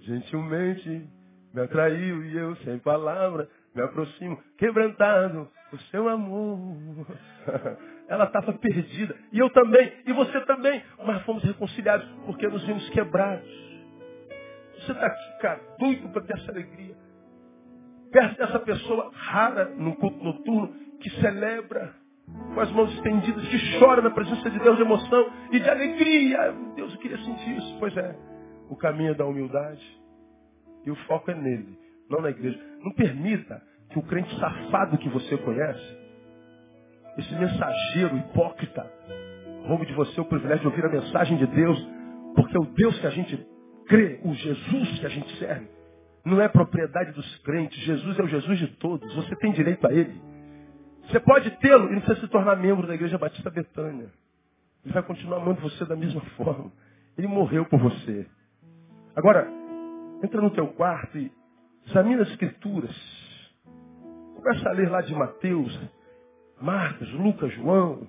[0.00, 1.08] gentilmente
[1.52, 7.06] me atraiu e eu sem palavra me aproximo, quebrantado por seu amor.
[8.08, 12.88] Ela estava perdida, e eu também, e você também, mas fomos reconciliados porque nos vimos
[12.90, 13.48] quebrados.
[14.74, 16.96] Você está aqui, cara, doido para ter essa alegria.
[18.10, 21.94] Perto dessa pessoa rara no culto noturno que celebra
[22.54, 26.52] com as mãos estendidas, que chora na presença de Deus de emoção e de alegria.
[26.74, 27.76] Deus, eu queria sentir isso.
[27.78, 28.16] Pois é,
[28.68, 30.00] o caminho é da humildade
[30.84, 32.58] e o foco é nele, não na igreja.
[32.82, 35.98] Não permita que o crente safado que você conhece,
[37.18, 38.90] esse mensageiro hipócrita,
[39.66, 41.88] roube de você o privilégio de ouvir a mensagem de Deus,
[42.34, 43.46] porque o Deus que a gente
[43.86, 45.68] crê, o Jesus que a gente serve,
[46.24, 47.78] não é propriedade dos crentes.
[47.80, 49.14] Jesus é o Jesus de todos.
[49.14, 50.20] Você tem direito a ele.
[51.08, 54.08] Você pode tê-lo e não precisa se tornar membro da Igreja Batista Betânia.
[54.84, 56.70] Ele vai continuar amando você da mesma forma.
[57.18, 58.26] Ele morreu por você.
[59.16, 59.48] Agora,
[60.22, 61.32] entra no teu quarto e
[61.86, 62.94] examina as escrituras.
[64.42, 65.78] Começa a ler lá de Mateus,
[66.62, 68.08] Marcos, Lucas, João,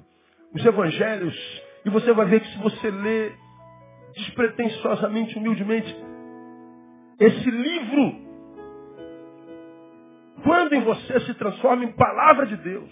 [0.54, 3.38] os evangelhos, e você vai ver que se você ler
[4.16, 5.94] despretensiosamente, humildemente,
[7.20, 8.32] esse livro
[10.42, 12.92] quando em você se transforma em palavra de Deus,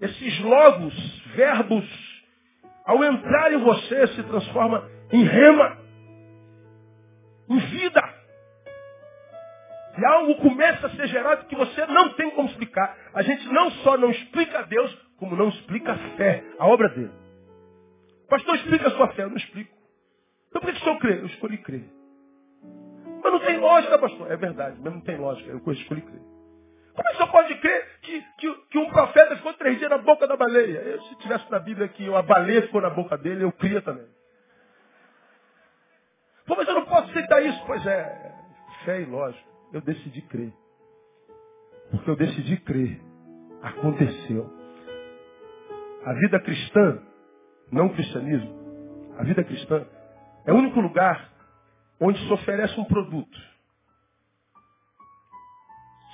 [0.00, 1.84] esses logos, verbos,
[2.86, 5.78] ao entrar em você se transforma em rema,
[7.50, 8.11] em vida.
[10.02, 12.92] E algo começa a ser gerado que você não tem como explicar.
[13.14, 16.88] A gente não só não explica a Deus, como não explica a fé, a obra
[16.88, 17.12] dele.
[18.28, 19.72] Pastor, explica a sua fé, eu não explico.
[20.48, 21.04] Então por que o senhor?
[21.04, 21.84] Eu escolhi crer.
[23.22, 24.32] Mas não tem lógica, pastor.
[24.32, 25.48] É verdade, mas não tem lógica.
[25.48, 26.22] Eu escolhi crer.
[26.94, 29.98] Como é que você pode crer que, que, que, um profeta ficou três dias na
[29.98, 30.78] boca da baleia?
[30.78, 34.08] Eu, se tivesse na Bíblia que a baleia ficou na boca dele, eu cria também.
[36.44, 37.62] Pô, mas eu não posso aceitar isso.
[37.66, 38.34] Pois é,
[38.84, 39.51] fé e lógica.
[39.72, 40.52] Eu decidi crer.
[41.90, 43.00] Porque eu decidi crer.
[43.62, 44.50] Aconteceu.
[46.04, 47.02] A vida cristã,
[47.70, 49.86] não o cristianismo, a vida cristã
[50.44, 51.32] é o único lugar
[52.00, 53.38] onde se oferece um produto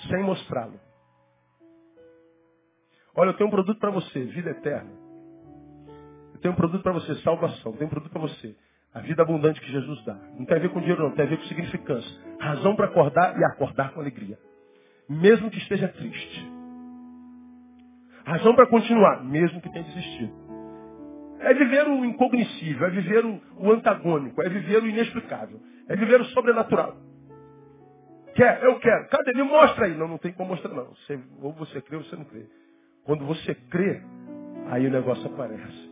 [0.09, 0.79] sem mostrá-lo.
[3.17, 4.91] Olha, eu tenho um produto para você, vida eterna.
[6.35, 7.73] Eu tenho um produto para você, salvação.
[7.73, 8.57] Eu tenho um produto para você,
[8.99, 10.15] a vida abundante que Jesus dá.
[10.37, 12.11] Não tem a ver com dinheiro, não, tem a ver com significância.
[12.41, 14.39] Razão para acordar e acordar com alegria.
[15.09, 16.53] Mesmo que esteja triste.
[18.25, 20.33] Razão para continuar, mesmo que tenha desistido.
[21.41, 26.25] É viver o incognoscível, é viver o, antagônico, é viver o inexplicável, é viver o
[26.27, 26.97] sobrenatural.
[28.35, 28.63] Quer?
[28.65, 29.09] Eu quero.
[29.09, 29.33] Cadê?
[29.33, 29.97] Me mostra aí.
[29.97, 30.95] Não, não tem como mostrar, não.
[30.95, 32.47] Você, ou você crê ou você não crê.
[33.05, 34.03] Quando você crê,
[34.71, 35.88] aí o negócio aparece.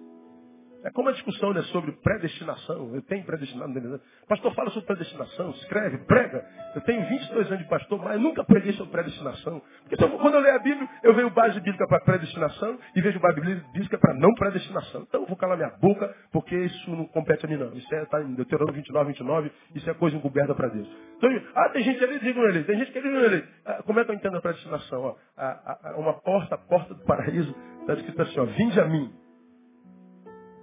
[0.86, 2.94] É como a discussão né, sobre predestinação.
[2.94, 4.00] Eu tenho predestinação.
[4.28, 6.46] Pastor fala sobre predestinação, escreve, prega.
[6.76, 9.60] Eu tenho 22 anos de pastor, mas nunca preguei sobre predestinação.
[9.80, 13.18] Porque então, quando eu leio a Bíblia, eu vejo base bíblica para predestinação e vejo
[13.18, 15.02] base bíblica para não predestinação.
[15.08, 17.72] Então eu vou calar minha boca, porque isso não compete a mim não.
[17.72, 20.88] Isso está é, em Deuteronômio 29, 29, isso é coisa encoberta para Deus.
[21.16, 23.44] Então, ah, tem gente ali, digo ele, tem gente que ele não ele.
[23.64, 25.02] Ah, como é que eu entendo a predestinação?
[25.02, 28.84] Ó, a, a, uma porta, a porta do paraíso, está escrito assim, ó, vinde a
[28.86, 29.25] mim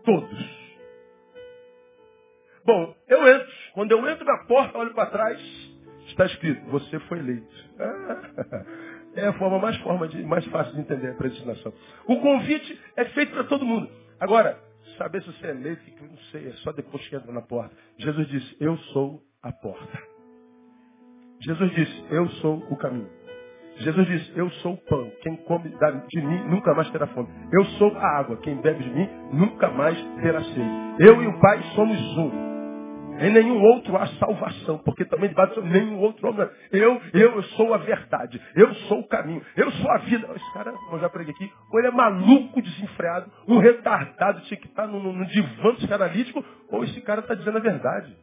[0.04, 0.64] todos.
[2.66, 2.96] Bom,
[3.74, 5.40] Quando eu entro na porta, olho para trás,
[6.08, 7.54] está escrito, você foi eleito.
[9.16, 11.72] É a forma mais, forma de, mais fácil de entender a predestinação.
[12.08, 13.88] O convite é feito para todo mundo.
[14.20, 14.58] Agora,
[14.98, 17.44] saber se você é eleito, que eu não sei, é só depois que entra na
[17.44, 17.76] porta.
[17.98, 20.02] Jesus disse, eu sou a porta.
[21.42, 23.10] Jesus disse, eu sou o caminho.
[23.78, 25.12] Jesus disse, eu sou o pão.
[25.22, 25.70] Quem come
[26.10, 27.28] de mim nunca mais terá fome.
[27.52, 28.38] Eu sou a água.
[28.38, 30.84] Quem bebe de mim nunca mais terá sede.
[31.00, 32.54] Eu e o Pai somos um.
[33.20, 36.48] Em nenhum outro há salvação, porque também de nenhum outro homem.
[36.72, 40.28] Eu, eu, eu sou a verdade, eu sou o caminho, eu sou a vida.
[40.36, 44.68] Esse cara, eu já preguei aqui, ou ele é maluco, desenfreado, um retardado, tinha que
[44.68, 48.18] estar no, no, no divã psicanalítico, ou esse cara está dizendo a verdade.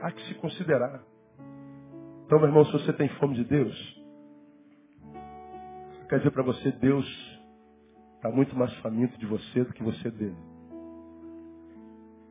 [0.00, 1.02] Há que se considerar.
[2.26, 4.02] Então, meu irmão, se você tem fome de Deus,
[6.08, 7.06] quer dizer para você, Deus
[8.16, 10.36] está muito mais faminto de você do que você dele.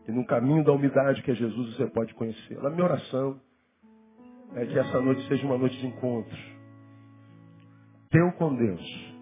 [0.07, 2.57] E no caminho da humildade que é Jesus, você pode conhecer.
[2.65, 3.41] A minha oração
[4.56, 6.38] é que essa noite seja uma noite de encontro.
[8.10, 9.15] Teu com Deus.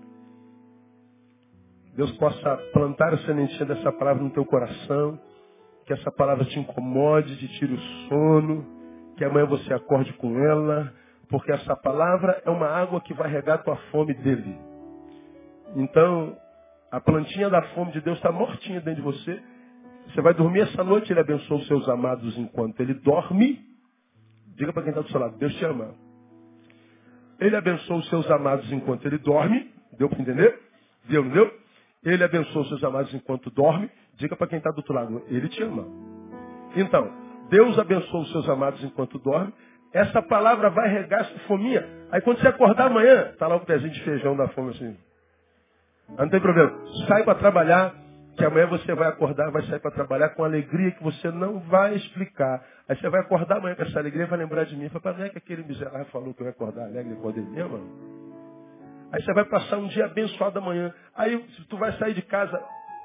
[1.95, 5.19] Deus possa plantar a sementinha dessa palavra no teu coração
[5.85, 8.65] que essa palavra te incomode, te tire o sono,
[9.17, 10.91] que amanhã você acorde com ela,
[11.29, 14.57] porque essa palavra é uma água que vai regar tua fome dele.
[15.75, 16.35] Então,
[16.91, 19.41] a plantinha da fome de Deus está mortinha dentro de você.
[20.07, 23.59] Você vai dormir essa noite, ele abençoa os seus amados enquanto ele dorme.
[24.55, 25.93] Diga para quem está do seu lado, Deus te ama.
[27.39, 29.69] Ele abençoa os seus amados enquanto ele dorme.
[29.97, 30.59] Deu para entender?
[31.09, 31.51] Deu, não deu?
[32.03, 33.89] Ele abençoa os seus amados enquanto dorme.
[34.17, 35.85] Diga para quem está do outro lado, ele te ama.
[36.75, 37.11] Então,
[37.49, 39.53] Deus abençoa os seus amados enquanto dorme.
[39.93, 41.85] Essa palavra vai regar essa fominha.
[42.11, 44.97] Aí quando você acordar amanhã, está lá o pezinho de feijão da fome assim.
[46.17, 46.71] Não tem problema.
[47.07, 47.93] Sai para trabalhar,
[48.37, 51.95] que amanhã você vai acordar, vai sair para trabalhar com alegria que você não vai
[51.95, 52.61] explicar.
[52.87, 54.89] Aí você vai acordar amanhã com essa alegria vai lembrar de mim.
[54.89, 57.79] Fala, não é que aquele miserável falou que eu ia acordar alegre quando ele mesmo?
[59.11, 60.93] Aí você vai passar um dia abençoado amanhã.
[61.15, 61.37] Aí
[61.69, 62.61] tu vai sair de casa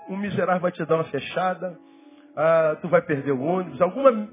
[0.09, 1.79] um miserável vai te dar uma fechada,
[2.37, 4.29] ah, tu vai perder o ônibus, alguma.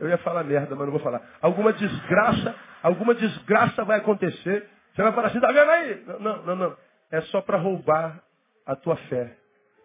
[0.00, 1.22] Eu ia falar merda, mas não vou falar.
[1.40, 4.68] Alguma desgraça, alguma desgraça vai acontecer.
[4.94, 6.04] Você vai falar assim, tá vendo aí?
[6.20, 6.76] Não, não, não.
[7.10, 8.20] É só para roubar
[8.66, 9.36] a tua fé,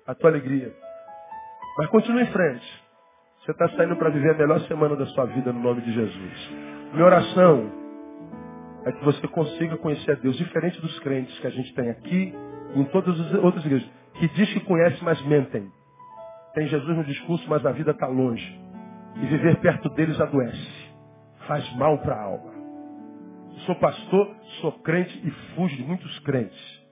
[0.07, 0.73] a tua alegria.
[1.77, 2.83] Mas continue em frente.
[3.41, 6.49] Você está saindo para viver a melhor semana da sua vida no nome de Jesus.
[6.93, 7.71] Minha oração
[8.85, 12.33] é que você consiga conhecer a Deus, diferente dos crentes que a gente tem aqui
[12.75, 13.87] e em todas as outras igrejas
[14.19, 15.71] que diz que conhece, mas mentem.
[16.53, 18.59] Tem Jesus no discurso, mas a vida está longe.
[19.15, 20.89] E viver perto deles adoece.
[21.47, 22.53] Faz mal para a alma.
[23.65, 26.83] Sou pastor, sou crente e fujo de muitos crentes.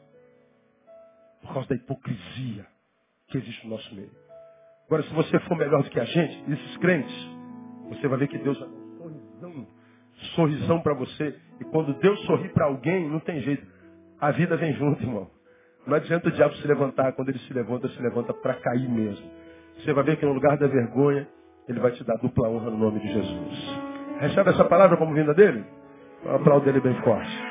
[1.42, 2.66] Por causa da hipocrisia
[3.28, 4.12] que existe no nosso meio.
[4.86, 7.14] Agora, se você for melhor do que a gente, esses crentes,
[7.90, 9.68] você vai ver que Deus dá um sorrisão,
[10.36, 11.38] sorrisão para você.
[11.60, 13.68] E quando Deus sorri para alguém, não tem jeito.
[14.20, 15.37] A vida vem junto, irmão.
[15.88, 17.14] Não adianta o diabo se levantar.
[17.14, 19.26] Quando ele se levanta, se levanta para cair mesmo.
[19.78, 21.28] Você vai ver que no lugar da vergonha,
[21.68, 23.80] ele vai te dar dupla honra no nome de Jesus.
[24.20, 25.64] Recebe essa palavra como vinda dele?
[26.26, 27.47] Aplauda ele bem forte.